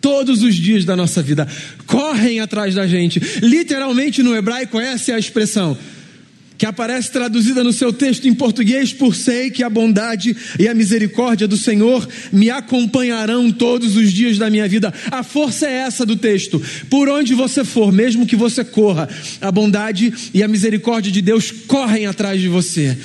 Todos 0.00 0.42
os 0.42 0.54
dias 0.54 0.84
da 0.84 0.94
nossa 0.94 1.20
vida, 1.22 1.48
correm 1.86 2.38
atrás 2.40 2.74
da 2.74 2.86
gente. 2.86 3.20
Literalmente 3.42 4.22
no 4.22 4.36
hebraico, 4.36 4.78
essa 4.78 5.12
é 5.12 5.14
a 5.14 5.18
expressão 5.18 5.76
que 6.58 6.66
aparece 6.66 7.10
traduzida 7.10 7.62
no 7.62 7.72
seu 7.72 7.92
texto 7.92 8.26
em 8.26 8.34
português 8.34 8.92
por 8.92 9.14
sei 9.14 9.50
que 9.50 9.62
a 9.62 9.70
bondade 9.70 10.36
e 10.58 10.68
a 10.68 10.74
misericórdia 10.74 11.46
do 11.46 11.56
Senhor 11.56 12.08
me 12.32 12.50
acompanharão 12.50 13.50
todos 13.50 13.96
os 13.96 14.12
dias 14.12 14.38
da 14.38 14.48
minha 14.48 14.68
vida. 14.68 14.92
A 15.10 15.22
força 15.22 15.66
é 15.66 15.72
essa 15.72 16.06
do 16.06 16.16
texto. 16.16 16.62
Por 16.88 17.08
onde 17.08 17.34
você 17.34 17.64
for, 17.64 17.92
mesmo 17.92 18.26
que 18.26 18.36
você 18.36 18.64
corra, 18.64 19.08
a 19.40 19.52
bondade 19.52 20.12
e 20.32 20.42
a 20.42 20.48
misericórdia 20.48 21.12
de 21.12 21.22
Deus 21.22 21.50
correm 21.50 22.06
atrás 22.06 22.40
de 22.40 22.48
você. 22.48 22.96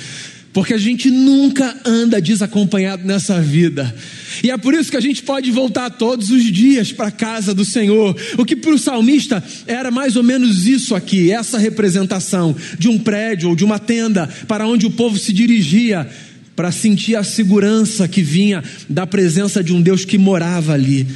Porque 0.52 0.74
a 0.74 0.78
gente 0.78 1.10
nunca 1.10 1.74
anda 1.84 2.20
desacompanhado 2.20 3.06
nessa 3.06 3.40
vida. 3.40 3.94
E 4.42 4.50
é 4.50 4.56
por 4.58 4.74
isso 4.74 4.90
que 4.90 4.96
a 4.96 5.00
gente 5.00 5.22
pode 5.22 5.50
voltar 5.50 5.88
todos 5.88 6.30
os 6.30 6.44
dias 6.44 6.92
para 6.92 7.08
a 7.08 7.12
casa 7.12 7.54
do 7.54 7.64
Senhor. 7.64 8.14
O 8.36 8.44
que 8.44 8.54
para 8.54 8.74
o 8.74 8.78
salmista 8.78 9.42
era 9.66 9.90
mais 9.90 10.14
ou 10.14 10.22
menos 10.22 10.66
isso 10.66 10.94
aqui, 10.94 11.32
essa 11.32 11.58
representação 11.58 12.54
de 12.78 12.88
um 12.88 12.98
prédio 12.98 13.48
ou 13.48 13.56
de 13.56 13.64
uma 13.64 13.78
tenda 13.78 14.28
para 14.46 14.66
onde 14.66 14.84
o 14.84 14.90
povo 14.90 15.18
se 15.18 15.32
dirigia 15.32 16.08
para 16.54 16.70
sentir 16.70 17.16
a 17.16 17.24
segurança 17.24 18.06
que 18.06 18.22
vinha 18.22 18.62
da 18.88 19.06
presença 19.06 19.64
de 19.64 19.72
um 19.72 19.80
Deus 19.80 20.04
que 20.04 20.18
morava 20.18 20.74
ali. 20.74 21.06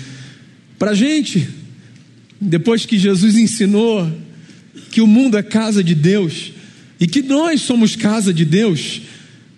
Para 0.79 0.93
a 0.93 0.95
gente, 0.95 1.47
depois 2.41 2.87
que 2.87 2.99
Jesus 2.99 3.37
ensinou 3.37 4.11
que 4.91 5.03
o 5.03 5.07
mundo 5.07 5.37
é 5.37 5.43
casa 5.43 5.85
de 5.85 5.95
Deus 5.95 6.53
e 6.99 7.07
que 7.07 7.21
nós 7.21 7.61
somos 7.61 7.95
casa 7.95 8.33
de 8.33 8.45
Deus, 8.45 9.03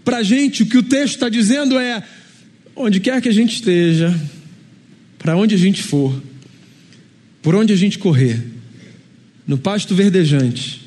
para 0.09 0.19
a 0.19 0.23
gente, 0.23 0.63
o 0.63 0.67
que 0.67 0.79
o 0.79 0.83
texto 0.83 1.17
está 1.17 1.29
dizendo 1.29 1.79
é: 1.79 2.03
onde 2.75 2.99
quer 2.99 3.21
que 3.21 3.29
a 3.29 3.33
gente 3.33 3.57
esteja, 3.57 4.19
para 5.19 5.37
onde 5.37 5.55
a 5.55 5.59
gente 5.59 5.83
for, 5.83 6.23
por 7.43 7.55
onde 7.55 7.75
a 7.75 7.77
gente 7.77 7.99
correr, 7.99 8.43
no 9.47 9.59
pasto 9.59 9.95
verdejante 9.95 10.81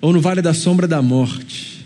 ou 0.00 0.12
no 0.12 0.20
vale 0.20 0.40
da 0.40 0.54
sombra 0.54 0.86
da 0.86 1.02
morte, 1.02 1.84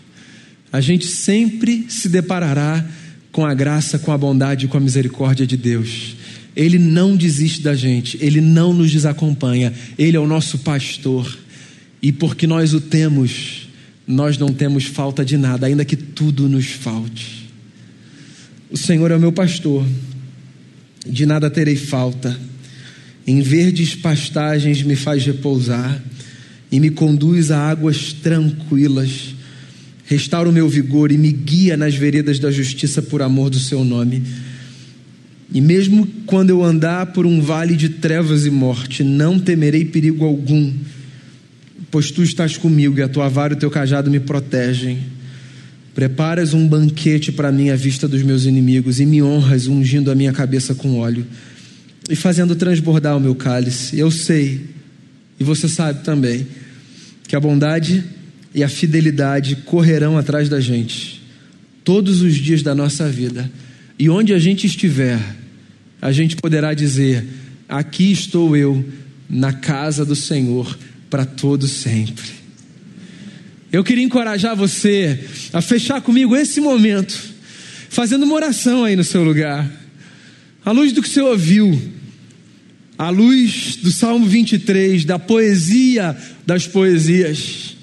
a 0.71 0.79
gente 0.79 1.07
sempre 1.07 1.87
se 1.89 2.07
deparará 2.07 2.87
com 3.33 3.47
a 3.47 3.55
graça, 3.55 3.99
com 3.99 4.13
a 4.13 4.19
bondade 4.19 4.67
e 4.67 4.69
com 4.69 4.77
a 4.77 4.81
misericórdia 4.81 5.47
de 5.47 5.57
Deus. 5.57 6.17
Ele 6.55 6.79
não 6.79 7.17
desiste 7.17 7.63
da 7.63 7.75
gente, 7.75 8.19
ele 8.21 8.43
não 8.43 8.75
nos 8.75 8.93
desacompanha, 8.93 9.73
ele 9.99 10.19
é 10.19 10.21
o 10.21 10.27
nosso 10.27 10.59
pastor. 10.59 11.35
E 12.03 12.13
porque 12.13 12.47
nós 12.47 12.75
o 12.75 12.81
temos, 12.81 13.68
nós 14.09 14.39
não 14.39 14.49
temos 14.49 14.87
falta 14.87 15.23
de 15.23 15.37
nada, 15.37 15.67
ainda 15.67 15.85
que 15.85 15.95
tudo 15.95 16.49
nos 16.49 16.67
falte. 16.67 17.47
O 18.71 18.77
Senhor 18.77 19.11
é 19.11 19.17
o 19.17 19.21
meu 19.21 19.31
pastor, 19.31 19.87
de 21.07 21.27
nada 21.27 21.51
terei 21.51 21.77
falta. 21.77 22.35
Em 23.27 23.43
verdes 23.43 23.95
pastagens 23.95 24.83
me 24.83 24.97
faz 24.97 25.27
repousar 25.27 26.03
e 26.73 26.81
me 26.81 26.89
conduz 26.89 27.51
a 27.51 27.59
águas 27.59 28.15
tranquilas. 28.15 29.35
Restaura 30.07 30.49
o 30.49 30.53
meu 30.53 30.71
vigor 30.71 31.13
e 31.13 31.19
me 31.19 31.31
guia 31.31 31.77
nas 31.77 31.95
veredas 31.95 32.39
da 32.39 32.51
justiça 32.51 33.03
por 33.03 33.21
amor 33.21 33.51
do 33.51 33.59
seu 33.59 33.85
nome. 33.85 34.23
E 35.53 35.61
mesmo 35.61 36.09
quando 36.25 36.49
eu 36.49 36.65
andar 36.65 37.13
por 37.13 37.27
um 37.27 37.43
vale 37.43 37.77
de 37.77 37.91
trevas 37.91 38.47
e 38.47 38.51
morte, 38.51 39.05
não 39.05 39.39
temerei 39.39 39.85
perigo 39.85 40.25
algum 40.25 40.73
pois 41.91 42.11
tu 42.11 42.23
estás 42.23 42.57
comigo 42.57 42.99
e 42.99 43.03
a 43.03 43.09
tua 43.09 43.29
vara 43.29 43.55
e 43.55 43.57
o 43.57 43.59
teu 43.59 43.71
cajado 43.71 44.11
me 44.11 44.21
protegem. 44.21 44.99
Preparas 45.95 46.55
um 46.55 46.67
banquete 46.67 47.33
para 47.33 47.51
mim 47.51 47.71
à 47.71 47.77
vista 47.77 48.07
dos 48.07 48.23
meus 48.23 48.45
inimigos 48.45 49.01
e 49.01 49.07
me 49.07 49.23
honras 49.23 49.67
ungindo 49.67 50.11
a 50.11 50.15
minha 50.15 50.33
cabeça 50.33 50.75
com 50.75 50.99
óleo 50.99 51.27
e 52.09 52.15
fazendo 52.15 52.55
transbordar 52.55 53.17
o 53.17 53.21
meu 53.21 53.35
cálice. 53.35 53.99
Eu 53.99 54.11
sei, 54.11 54.67
e 55.39 55.45
você 55.45 55.69
sabe 55.69 56.05
também, 56.05 56.47
que 57.27 57.35
a 57.35 57.41
bondade 57.41 58.05
e 58.55 58.63
a 58.63 58.69
fidelidade 58.69 59.57
correrão 59.57 60.17
atrás 60.17 60.49
da 60.49 60.61
gente 60.61 61.19
todos 61.89 62.21
os 62.21 62.35
dias 62.35 62.63
da 62.63 62.75
nossa 62.75 63.09
vida. 63.09 63.51
E 63.99 64.11
onde 64.11 64.35
a 64.35 64.39
gente 64.39 64.67
estiver, 64.67 65.19
a 66.03 66.13
gente 66.13 66.37
poderá 66.37 66.75
dizer: 66.75 67.25
Aqui 67.67 68.13
estou 68.13 68.55
eu, 68.55 68.85
na 69.29 69.55
casa 69.55 70.05
do 70.05 70.15
Senhor 70.15 70.79
para 71.11 71.25
todo 71.25 71.67
sempre. 71.67 72.39
Eu 73.71 73.85
queria 73.85 74.05
encorajar 74.05 74.57
você 74.57 75.25
a 75.53 75.61
fechar 75.61 76.01
comigo 76.01 76.35
esse 76.35 76.61
momento, 76.61 77.19
fazendo 77.91 78.25
uma 78.25 78.35
oração 78.35 78.85
aí 78.85 78.97
no 78.97 79.05
seu 79.05 79.23
lugar, 79.23 79.71
à 80.65 80.71
luz 80.71 80.93
do 80.93 81.03
que 81.03 81.09
você 81.09 81.21
ouviu, 81.21 81.79
à 82.97 83.11
luz 83.11 83.77
do 83.77 83.93
Salmo 83.93 84.27
23, 84.27 85.05
da 85.05 85.19
poesia 85.19 86.17
das 86.47 86.67
poesias. 86.67 87.77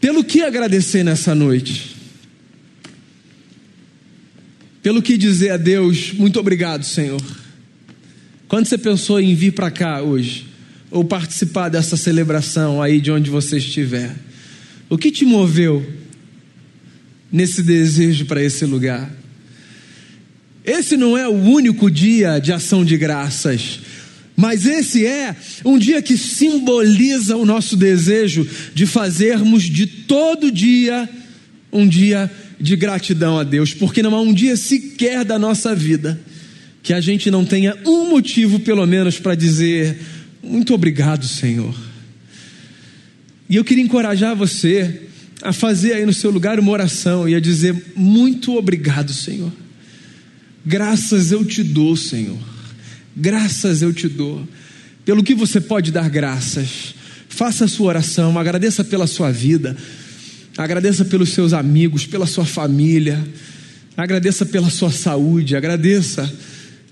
Pelo 0.00 0.24
que 0.24 0.42
agradecer 0.42 1.02
nessa 1.02 1.34
noite? 1.34 1.96
Pelo 4.82 5.02
que 5.02 5.16
dizer 5.16 5.50
a 5.50 5.56
Deus, 5.56 6.12
muito 6.12 6.38
obrigado, 6.38 6.84
Senhor. 6.84 7.20
Quando 8.46 8.66
você 8.66 8.78
pensou 8.78 9.20
em 9.20 9.34
vir 9.34 9.52
para 9.52 9.70
cá 9.70 10.00
hoje? 10.00 10.45
Ou 10.96 11.04
participar 11.04 11.68
dessa 11.68 11.94
celebração 11.94 12.80
aí 12.80 13.02
de 13.02 13.12
onde 13.12 13.28
você 13.28 13.58
estiver? 13.58 14.16
O 14.88 14.96
que 14.96 15.10
te 15.10 15.26
moveu 15.26 15.84
nesse 17.30 17.62
desejo 17.62 18.24
para 18.24 18.42
esse 18.42 18.64
lugar? 18.64 19.12
Esse 20.64 20.96
não 20.96 21.16
é 21.16 21.28
o 21.28 21.34
único 21.34 21.90
dia 21.90 22.38
de 22.38 22.50
ação 22.50 22.82
de 22.82 22.96
graças, 22.96 23.80
mas 24.34 24.64
esse 24.64 25.04
é 25.04 25.36
um 25.66 25.76
dia 25.76 26.00
que 26.00 26.16
simboliza 26.16 27.36
o 27.36 27.44
nosso 27.44 27.76
desejo 27.76 28.48
de 28.74 28.86
fazermos 28.86 29.64
de 29.64 29.86
todo 29.86 30.50
dia 30.50 31.06
um 31.70 31.86
dia 31.86 32.30
de 32.58 32.74
gratidão 32.74 33.38
a 33.38 33.44
Deus, 33.44 33.74
porque 33.74 34.02
não 34.02 34.14
há 34.14 34.20
um 34.22 34.32
dia 34.32 34.56
sequer 34.56 35.26
da 35.26 35.38
nossa 35.38 35.74
vida 35.74 36.18
que 36.82 36.94
a 36.94 37.00
gente 37.00 37.30
não 37.30 37.44
tenha 37.44 37.76
um 37.84 38.08
motivo, 38.08 38.60
pelo 38.60 38.86
menos, 38.86 39.18
para 39.18 39.34
dizer 39.34 39.98
muito 40.46 40.72
obrigado, 40.74 41.26
Senhor. 41.26 41.74
E 43.48 43.56
eu 43.56 43.64
queria 43.64 43.84
encorajar 43.84 44.34
você 44.34 45.02
a 45.42 45.52
fazer 45.52 45.92
aí 45.94 46.06
no 46.06 46.12
seu 46.12 46.30
lugar 46.30 46.58
uma 46.58 46.72
oração 46.72 47.28
e 47.28 47.34
a 47.34 47.40
dizer: 47.40 47.92
Muito 47.94 48.56
obrigado, 48.56 49.12
Senhor. 49.12 49.52
Graças 50.64 51.30
eu 51.30 51.44
te 51.44 51.62
dou, 51.62 51.96
Senhor. 51.96 52.38
Graças 53.16 53.82
eu 53.82 53.92
te 53.92 54.08
dou. 54.08 54.46
Pelo 55.04 55.22
que 55.22 55.34
você 55.34 55.60
pode 55.60 55.92
dar 55.92 56.08
graças. 56.10 56.94
Faça 57.28 57.66
a 57.66 57.68
sua 57.68 57.88
oração, 57.88 58.38
agradeça 58.38 58.82
pela 58.82 59.06
sua 59.06 59.30
vida, 59.30 59.76
agradeça 60.56 61.04
pelos 61.04 61.30
seus 61.30 61.52
amigos, 61.52 62.06
pela 62.06 62.26
sua 62.26 62.46
família, 62.46 63.22
agradeça 63.96 64.46
pela 64.46 64.70
sua 64.70 64.90
saúde, 64.90 65.54
agradeça, 65.54 66.32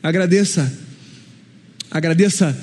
agradeça, 0.02 0.70
agradeça 1.90 2.54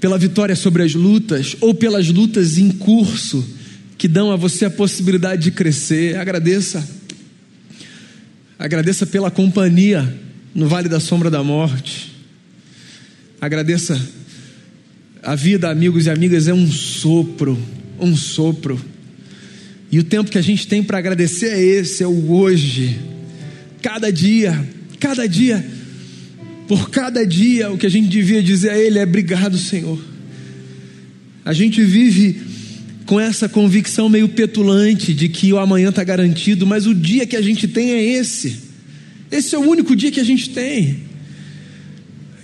pela 0.00 0.18
vitória 0.18 0.54
sobre 0.54 0.82
as 0.82 0.94
lutas 0.94 1.56
ou 1.60 1.74
pelas 1.74 2.08
lutas 2.08 2.58
em 2.58 2.70
curso 2.70 3.44
que 3.96 4.06
dão 4.06 4.30
a 4.30 4.36
você 4.36 4.64
a 4.64 4.70
possibilidade 4.70 5.42
de 5.42 5.50
crescer. 5.50 6.16
Agradeça. 6.16 6.88
Agradeça 8.58 9.04
pela 9.04 9.30
companhia 9.30 10.16
no 10.54 10.68
vale 10.68 10.88
da 10.88 11.00
sombra 11.00 11.28
da 11.30 11.42
morte. 11.42 12.14
Agradeça. 13.40 14.00
A 15.20 15.34
vida, 15.34 15.68
amigos 15.68 16.06
e 16.06 16.10
amigas, 16.10 16.46
é 16.46 16.54
um 16.54 16.70
sopro, 16.70 17.58
um 17.98 18.16
sopro. 18.16 18.80
E 19.90 19.98
o 19.98 20.04
tempo 20.04 20.30
que 20.30 20.38
a 20.38 20.42
gente 20.42 20.66
tem 20.66 20.82
para 20.82 20.98
agradecer 20.98 21.48
é 21.48 21.60
esse, 21.60 22.04
é 22.04 22.06
o 22.06 22.32
hoje. 22.32 22.98
Cada 23.82 24.12
dia, 24.12 24.68
cada 25.00 25.26
dia 25.26 25.77
por 26.68 26.90
cada 26.90 27.26
dia, 27.26 27.72
o 27.72 27.78
que 27.78 27.86
a 27.86 27.90
gente 27.90 28.08
devia 28.08 28.42
dizer 28.42 28.70
a 28.70 28.78
Ele 28.78 28.98
é: 28.98 29.02
obrigado, 29.02 29.56
Senhor. 29.56 29.98
A 31.42 31.54
gente 31.54 31.82
vive 31.82 32.42
com 33.06 33.18
essa 33.18 33.48
convicção 33.48 34.06
meio 34.06 34.28
petulante 34.28 35.14
de 35.14 35.30
que 35.30 35.50
o 35.50 35.58
amanhã 35.58 35.88
está 35.88 36.04
garantido, 36.04 36.66
mas 36.66 36.86
o 36.86 36.94
dia 36.94 37.26
que 37.26 37.36
a 37.36 37.40
gente 37.40 37.66
tem 37.66 37.92
é 37.92 38.04
esse. 38.04 38.68
Esse 39.32 39.54
é 39.54 39.58
o 39.58 39.62
único 39.62 39.96
dia 39.96 40.12
que 40.12 40.20
a 40.20 40.24
gente 40.24 40.50
tem. 40.50 41.08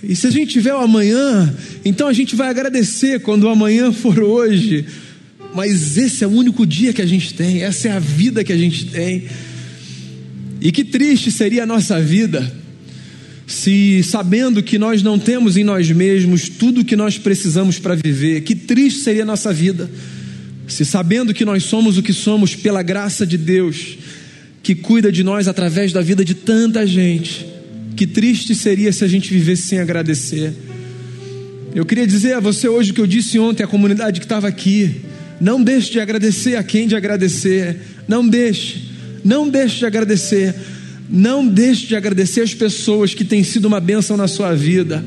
E 0.01 0.15
se 0.15 0.25
a 0.25 0.31
gente 0.31 0.51
tiver 0.51 0.73
o 0.73 0.79
amanhã, 0.79 1.55
então 1.83 2.07
a 2.07 2.13
gente 2.13 2.35
vai 2.35 2.49
agradecer 2.49 3.19
quando 3.19 3.43
o 3.43 3.49
amanhã 3.49 3.91
for 3.91 4.19
hoje. 4.19 4.85
Mas 5.53 5.97
esse 5.97 6.23
é 6.23 6.27
o 6.27 6.31
único 6.31 6.65
dia 6.65 6.91
que 6.91 7.01
a 7.01 7.05
gente 7.05 7.33
tem, 7.35 7.61
essa 7.61 7.89
é 7.89 7.91
a 7.91 7.99
vida 7.99 8.43
que 8.43 8.51
a 8.51 8.57
gente 8.57 8.87
tem. 8.87 9.25
E 10.59 10.71
que 10.71 10.83
triste 10.83 11.31
seria 11.31 11.63
a 11.63 11.67
nossa 11.67 12.01
vida 12.01 12.64
se 13.47 14.01
sabendo 14.03 14.63
que 14.63 14.79
nós 14.79 15.03
não 15.03 15.19
temos 15.19 15.55
em 15.55 15.63
nós 15.63 15.89
mesmos 15.91 16.49
tudo 16.49 16.81
o 16.81 16.85
que 16.85 16.95
nós 16.95 17.17
precisamos 17.17 17.77
para 17.77 17.95
viver, 17.95 18.41
que 18.41 18.55
triste 18.55 19.01
seria 19.01 19.23
a 19.23 19.25
nossa 19.25 19.53
vida. 19.53 19.89
Se 20.67 20.83
sabendo 20.83 21.33
que 21.33 21.45
nós 21.45 21.63
somos 21.63 21.97
o 21.97 22.03
que 22.03 22.13
somos 22.13 22.55
pela 22.55 22.81
graça 22.81 23.25
de 23.25 23.37
Deus, 23.37 23.97
que 24.63 24.73
cuida 24.73 25.11
de 25.11 25.23
nós 25.23 25.47
através 25.47 25.93
da 25.93 26.01
vida 26.01 26.25
de 26.25 26.33
tanta 26.33 26.87
gente, 26.87 27.45
que 27.95 28.07
triste 28.07 28.55
seria 28.55 28.91
se 28.91 29.03
a 29.03 29.07
gente 29.07 29.31
vivesse 29.31 29.63
sem 29.63 29.79
agradecer. 29.79 30.53
Eu 31.75 31.85
queria 31.85 32.07
dizer 32.07 32.33
a 32.33 32.39
você 32.39 32.67
hoje 32.67 32.91
o 32.91 32.93
que 32.95 33.01
eu 33.01 33.05
disse 33.05 33.37
ontem 33.37 33.61
à 33.61 33.67
comunidade 33.67 34.19
que 34.19 34.25
estava 34.25 34.47
aqui. 34.47 35.01
Não 35.39 35.61
deixe 35.61 35.91
de 35.91 35.99
agradecer 35.99 36.55
a 36.55 36.63
quem 36.63 36.87
de 36.87 36.95
agradecer. 36.95 37.77
Não 38.07 38.27
deixe. 38.27 38.81
Não 39.23 39.47
deixe 39.49 39.79
de 39.79 39.85
agradecer. 39.85 40.55
Não 41.09 41.47
deixe 41.47 41.87
de 41.87 41.95
agradecer 41.95 42.41
as 42.41 42.53
pessoas 42.53 43.13
que 43.13 43.23
têm 43.23 43.43
sido 43.43 43.65
uma 43.65 43.79
bênção 43.79 44.17
na 44.17 44.27
sua 44.27 44.53
vida. 44.53 45.03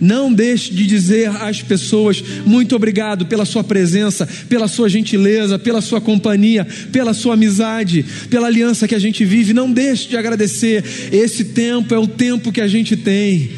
Não 0.00 0.32
deixe 0.32 0.72
de 0.72 0.86
dizer 0.86 1.28
às 1.28 1.62
pessoas 1.62 2.22
muito 2.44 2.76
obrigado 2.76 3.26
pela 3.26 3.44
sua 3.44 3.64
presença, 3.64 4.28
pela 4.48 4.68
sua 4.68 4.88
gentileza, 4.88 5.58
pela 5.58 5.80
sua 5.80 6.00
companhia, 6.00 6.66
pela 6.92 7.14
sua 7.14 7.34
amizade, 7.34 8.04
pela 8.28 8.46
aliança 8.46 8.86
que 8.86 8.94
a 8.94 8.98
gente 8.98 9.24
vive. 9.24 9.54
Não 9.54 9.70
deixe 9.72 10.08
de 10.08 10.16
agradecer. 10.16 10.84
Esse 11.12 11.44
tempo 11.44 11.94
é 11.94 11.98
o 11.98 12.06
tempo 12.06 12.52
que 12.52 12.60
a 12.60 12.68
gente 12.68 12.96
tem. 12.96 13.50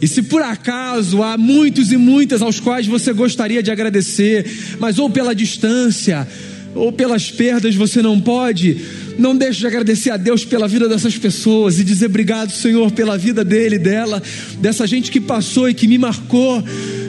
E 0.00 0.06
se 0.06 0.22
por 0.22 0.42
acaso 0.42 1.22
há 1.22 1.38
muitos 1.38 1.90
e 1.90 1.96
muitas 1.96 2.42
aos 2.42 2.60
quais 2.60 2.86
você 2.86 3.12
gostaria 3.12 3.62
de 3.62 3.70
agradecer, 3.70 4.46
mas 4.78 4.98
ou 4.98 5.08
pela 5.08 5.34
distância, 5.34 6.28
ou 6.74 6.92
pelas 6.92 7.30
perdas 7.30 7.74
você 7.74 8.02
não 8.02 8.20
pode, 8.20 8.76
não 9.18 9.36
deixe 9.36 9.60
de 9.60 9.66
agradecer 9.66 10.10
a 10.10 10.16
Deus 10.16 10.44
pela 10.44 10.68
vida 10.68 10.88
dessas 10.88 11.16
pessoas 11.16 11.78
e 11.78 11.84
dizer 11.84 12.06
obrigado, 12.06 12.50
Senhor, 12.52 12.90
pela 12.92 13.16
vida 13.16 13.44
dele, 13.44 13.78
dela, 13.78 14.22
dessa 14.58 14.86
gente 14.86 15.10
que 15.10 15.20
passou 15.20 15.68
e 15.68 15.74
que 15.74 15.86
me 15.86 15.98
marcou. 15.98 16.62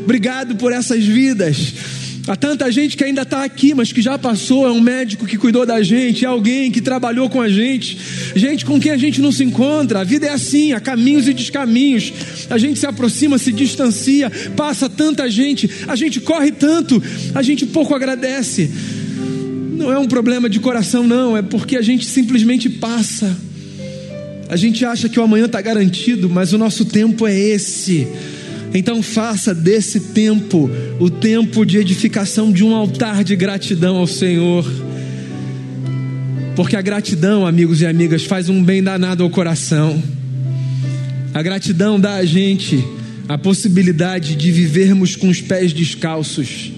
Obrigado 0.03 0.55
por 0.55 0.71
essas 0.71 1.03
vidas. 1.03 1.73
Há 2.27 2.35
tanta 2.35 2.69
gente 2.69 2.97
que 2.97 3.05
ainda 3.05 3.21
está 3.21 3.45
aqui, 3.45 3.73
mas 3.73 3.93
que 3.93 4.01
já 4.01 4.19
passou. 4.19 4.67
É 4.67 4.71
um 4.71 4.81
médico 4.81 5.25
que 5.25 5.37
cuidou 5.37 5.65
da 5.65 5.81
gente, 5.81 6.25
é 6.25 6.27
alguém 6.27 6.69
que 6.69 6.81
trabalhou 6.81 7.29
com 7.29 7.41
a 7.41 7.47
gente, 7.47 7.97
gente 8.35 8.65
com 8.65 8.77
quem 8.79 8.91
a 8.91 8.97
gente 8.97 9.21
não 9.21 9.31
se 9.31 9.45
encontra. 9.45 10.01
A 10.01 10.03
vida 10.03 10.27
é 10.27 10.31
assim, 10.31 10.73
há 10.73 10.79
caminhos 10.79 11.25
e 11.27 11.33
descaminhos. 11.33 12.11
A 12.49 12.57
gente 12.57 12.79
se 12.79 12.85
aproxima, 12.85 13.37
se 13.37 13.53
distancia, 13.53 14.29
passa 14.57 14.89
tanta 14.89 15.29
gente, 15.29 15.69
a 15.87 15.95
gente 15.95 16.19
corre 16.19 16.51
tanto, 16.51 17.01
a 17.33 17.41
gente 17.41 17.65
pouco 17.65 17.95
agradece. 17.95 18.69
Não 19.77 19.91
é 19.91 19.99
um 19.99 20.07
problema 20.07 20.49
de 20.49 20.59
coração, 20.59 21.05
não, 21.05 21.37
é 21.37 21.43
porque 21.43 21.77
a 21.77 21.83
gente 21.83 22.03
simplesmente 22.03 22.67
passa. 22.67 23.37
A 24.49 24.55
gente 24.55 24.83
acha 24.83 25.07
que 25.07 25.19
o 25.19 25.23
amanhã 25.23 25.45
está 25.45 25.61
garantido, 25.61 26.27
mas 26.27 26.51
o 26.51 26.57
nosso 26.57 26.83
tempo 26.83 27.27
é 27.27 27.37
esse. 27.37 28.07
Então 28.73 29.03
faça 29.03 29.53
desse 29.53 29.99
tempo 29.99 30.69
o 30.99 31.11
tempo 31.11 31.63
de 31.63 31.77
edificação 31.77 32.51
de 32.51 32.63
um 32.63 32.73
altar 32.73 33.23
de 33.23 33.35
gratidão 33.35 33.97
ao 33.97 34.07
Senhor. 34.07 34.65
Porque 36.55 36.75
a 36.75 36.81
gratidão, 36.81 37.45
amigos 37.45 37.81
e 37.81 37.85
amigas, 37.85 38.25
faz 38.25 38.49
um 38.49 38.63
bem 38.63 38.81
danado 38.81 39.23
ao 39.23 39.29
coração. 39.29 40.01
A 41.35 41.43
gratidão 41.43 41.99
dá 41.99 42.15
a 42.15 42.25
gente 42.25 42.83
a 43.29 43.37
possibilidade 43.37 44.35
de 44.35 44.51
vivermos 44.51 45.15
com 45.15 45.29
os 45.29 45.39
pés 45.39 45.71
descalços. 45.71 46.71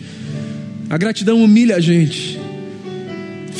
A 0.90 0.98
gratidão 0.98 1.42
humilha 1.42 1.78
a 1.78 1.80
gente 1.80 2.39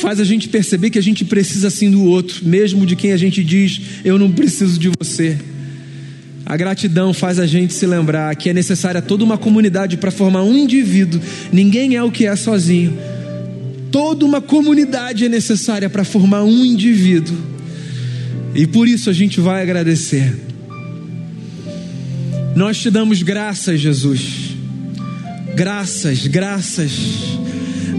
faz 0.00 0.18
a 0.18 0.24
gente 0.24 0.48
perceber 0.48 0.90
que 0.90 0.98
a 0.98 1.02
gente 1.02 1.24
precisa 1.24 1.68
sim 1.70 1.90
do 1.90 2.02
outro, 2.04 2.46
mesmo 2.46 2.86
de 2.86 2.96
quem 2.96 3.12
a 3.12 3.16
gente 3.16 3.44
diz, 3.44 3.80
eu 4.04 4.18
não 4.18 4.32
preciso 4.32 4.80
de 4.80 4.90
você. 4.98 5.36
A 6.44 6.56
gratidão 6.56 7.12
faz 7.12 7.38
a 7.38 7.46
gente 7.46 7.74
se 7.74 7.86
lembrar 7.86 8.34
que 8.34 8.48
é 8.48 8.54
necessária 8.54 9.02
toda 9.02 9.22
uma 9.22 9.38
comunidade 9.38 9.98
para 9.98 10.10
formar 10.10 10.42
um 10.42 10.56
indivíduo, 10.56 11.20
ninguém 11.52 11.96
é 11.96 12.02
o 12.02 12.10
que 12.10 12.26
é 12.26 12.34
sozinho. 12.34 12.96
Toda 13.92 14.24
uma 14.24 14.40
comunidade 14.40 15.24
é 15.24 15.28
necessária 15.28 15.90
para 15.90 16.02
formar 16.02 16.44
um 16.44 16.64
indivíduo, 16.64 17.36
e 18.54 18.66
por 18.66 18.88
isso 18.88 19.10
a 19.10 19.12
gente 19.12 19.40
vai 19.40 19.62
agradecer. 19.62 20.34
Nós 22.56 22.78
te 22.78 22.90
damos 22.90 23.22
graças, 23.22 23.80
Jesus. 23.80 24.56
Graças, 25.54 26.26
graças. 26.26 26.90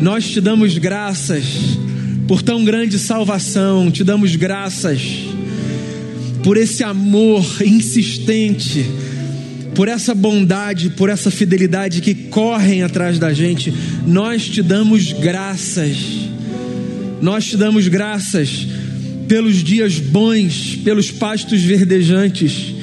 Nós 0.01 0.27
te 0.29 0.41
damos 0.41 0.77
graças 0.77 1.43
por 2.27 2.41
tão 2.41 2.63
grande 2.63 2.97
salvação, 2.97 3.91
te 3.91 4.03
damos 4.03 4.35
graças 4.35 5.01
por 6.43 6.57
esse 6.57 6.83
amor 6.83 7.45
insistente, 7.63 8.85
por 9.75 9.87
essa 9.87 10.13
bondade, 10.13 10.89
por 10.91 11.09
essa 11.09 11.29
fidelidade 11.29 12.01
que 12.01 12.13
correm 12.13 12.83
atrás 12.83 13.19
da 13.19 13.33
gente. 13.33 13.73
Nós 14.05 14.47
te 14.47 14.61
damos 14.61 15.13
graças, 15.13 15.97
nós 17.21 17.45
te 17.45 17.57
damos 17.57 17.87
graças 17.87 18.67
pelos 19.27 19.63
dias 19.63 19.97
bons, 19.99 20.79
pelos 20.83 21.11
pastos 21.11 21.61
verdejantes. 21.61 22.75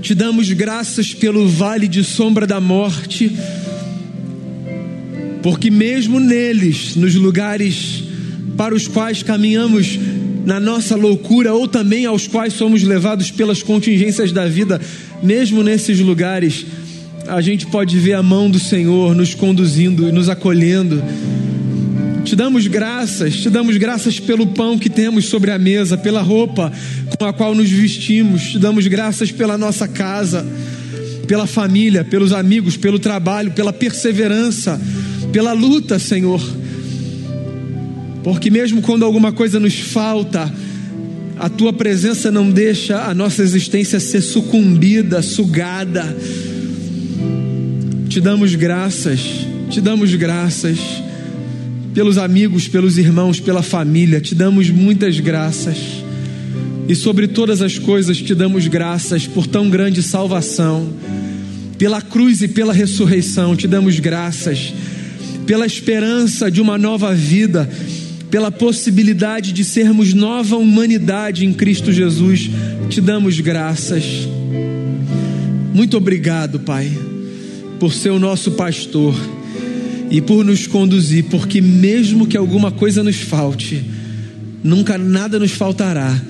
Te 0.00 0.14
damos 0.14 0.50
graças 0.52 1.14
pelo 1.14 1.48
vale 1.48 1.88
de 1.88 2.04
sombra 2.04 2.46
da 2.46 2.60
morte, 2.60 3.34
porque 5.42 5.70
mesmo 5.70 6.18
neles, 6.18 6.96
nos 6.96 7.14
lugares 7.14 8.03
para 8.56 8.74
os 8.74 8.86
quais 8.86 9.22
caminhamos 9.22 9.98
na 10.44 10.60
nossa 10.60 10.94
loucura 10.94 11.52
ou 11.54 11.66
também 11.66 12.04
aos 12.06 12.26
quais 12.26 12.52
somos 12.52 12.82
levados 12.82 13.30
pelas 13.30 13.62
contingências 13.62 14.30
da 14.30 14.46
vida, 14.46 14.80
mesmo 15.22 15.62
nesses 15.62 15.98
lugares, 16.00 16.66
a 17.26 17.40
gente 17.40 17.66
pode 17.66 17.98
ver 17.98 18.12
a 18.12 18.22
mão 18.22 18.50
do 18.50 18.58
Senhor 18.58 19.14
nos 19.14 19.34
conduzindo 19.34 20.08
e 20.08 20.12
nos 20.12 20.28
acolhendo. 20.28 21.02
Te 22.24 22.36
damos 22.36 22.66
graças, 22.66 23.36
te 23.36 23.50
damos 23.50 23.76
graças 23.76 24.20
pelo 24.20 24.46
pão 24.46 24.78
que 24.78 24.90
temos 24.90 25.26
sobre 25.26 25.50
a 25.50 25.58
mesa, 25.58 25.96
pela 25.96 26.22
roupa 26.22 26.72
com 27.18 27.24
a 27.24 27.32
qual 27.32 27.54
nos 27.54 27.70
vestimos, 27.70 28.52
te 28.52 28.58
damos 28.58 28.86
graças 28.86 29.30
pela 29.30 29.56
nossa 29.58 29.88
casa, 29.88 30.46
pela 31.26 31.46
família, 31.46 32.04
pelos 32.04 32.32
amigos, 32.32 32.76
pelo 32.76 32.98
trabalho, 32.98 33.52
pela 33.52 33.72
perseverança, 33.72 34.80
pela 35.32 35.52
luta, 35.52 35.98
Senhor 35.98 36.63
porque 38.24 38.50
mesmo 38.50 38.80
quando 38.80 39.04
alguma 39.04 39.30
coisa 39.30 39.60
nos 39.60 39.78
falta, 39.78 40.50
a 41.38 41.48
tua 41.50 41.74
presença 41.74 42.30
não 42.30 42.50
deixa 42.50 43.02
a 43.02 43.14
nossa 43.14 43.42
existência 43.42 44.00
ser 44.00 44.22
sucumbida, 44.22 45.20
sugada. 45.20 46.16
Te 48.08 48.22
damos 48.22 48.54
graças, 48.54 49.20
te 49.68 49.78
damos 49.78 50.14
graças 50.14 50.78
pelos 51.92 52.16
amigos, 52.16 52.66
pelos 52.66 52.96
irmãos, 52.96 53.38
pela 53.38 53.62
família, 53.62 54.22
te 54.22 54.34
damos 54.34 54.70
muitas 54.70 55.20
graças. 55.20 55.76
E 56.88 56.94
sobre 56.94 57.28
todas 57.28 57.60
as 57.60 57.78
coisas 57.78 58.16
te 58.16 58.34
damos 58.34 58.66
graças 58.66 59.26
por 59.26 59.46
tão 59.46 59.68
grande 59.68 60.02
salvação, 60.02 60.90
pela 61.76 62.00
cruz 62.00 62.40
e 62.40 62.48
pela 62.48 62.72
ressurreição, 62.72 63.54
te 63.54 63.68
damos 63.68 63.98
graças, 64.00 64.72
pela 65.46 65.66
esperança 65.66 66.50
de 66.50 66.62
uma 66.62 66.78
nova 66.78 67.14
vida 67.14 67.68
pela 68.34 68.50
possibilidade 68.50 69.52
de 69.52 69.64
sermos 69.64 70.12
nova 70.12 70.56
humanidade 70.56 71.46
em 71.46 71.52
Cristo 71.52 71.92
Jesus, 71.92 72.50
te 72.90 73.00
damos 73.00 73.38
graças. 73.38 74.26
Muito 75.72 75.96
obrigado, 75.96 76.58
Pai, 76.58 76.90
por 77.78 77.92
ser 77.92 78.10
o 78.10 78.18
nosso 78.18 78.50
pastor 78.50 79.14
e 80.10 80.20
por 80.20 80.44
nos 80.44 80.66
conduzir, 80.66 81.26
porque 81.26 81.60
mesmo 81.60 82.26
que 82.26 82.36
alguma 82.36 82.72
coisa 82.72 83.04
nos 83.04 83.20
falte, 83.20 83.84
nunca 84.64 84.98
nada 84.98 85.38
nos 85.38 85.52
faltará, 85.52 86.20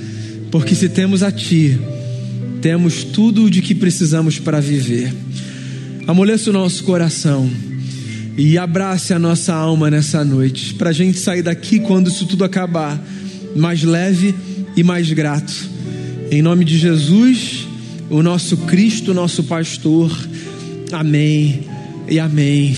porque 0.50 0.74
se 0.74 0.90
temos 0.90 1.22
a 1.22 1.32
Ti, 1.32 1.78
temos 2.60 3.02
tudo 3.02 3.48
de 3.48 3.62
que 3.62 3.74
precisamos 3.74 4.38
para 4.38 4.60
viver. 4.60 5.10
Amoleça 6.06 6.50
o 6.50 6.52
nosso 6.52 6.84
coração 6.84 7.48
e 8.36 8.58
abrace 8.58 9.12
a 9.12 9.18
nossa 9.18 9.54
alma 9.54 9.90
nessa 9.90 10.24
noite, 10.24 10.74
para 10.74 10.90
a 10.90 10.92
gente 10.92 11.18
sair 11.18 11.42
daqui 11.42 11.78
quando 11.78 12.08
isso 12.08 12.26
tudo 12.26 12.44
acabar, 12.44 13.00
mais 13.54 13.82
leve 13.82 14.34
e 14.76 14.82
mais 14.82 15.10
grato. 15.12 15.52
Em 16.30 16.42
nome 16.42 16.64
de 16.64 16.76
Jesus, 16.76 17.66
o 18.10 18.22
nosso 18.22 18.56
Cristo, 18.58 19.14
nosso 19.14 19.44
pastor. 19.44 20.10
Amém 20.92 21.60
e 22.08 22.18
amém. 22.18 22.72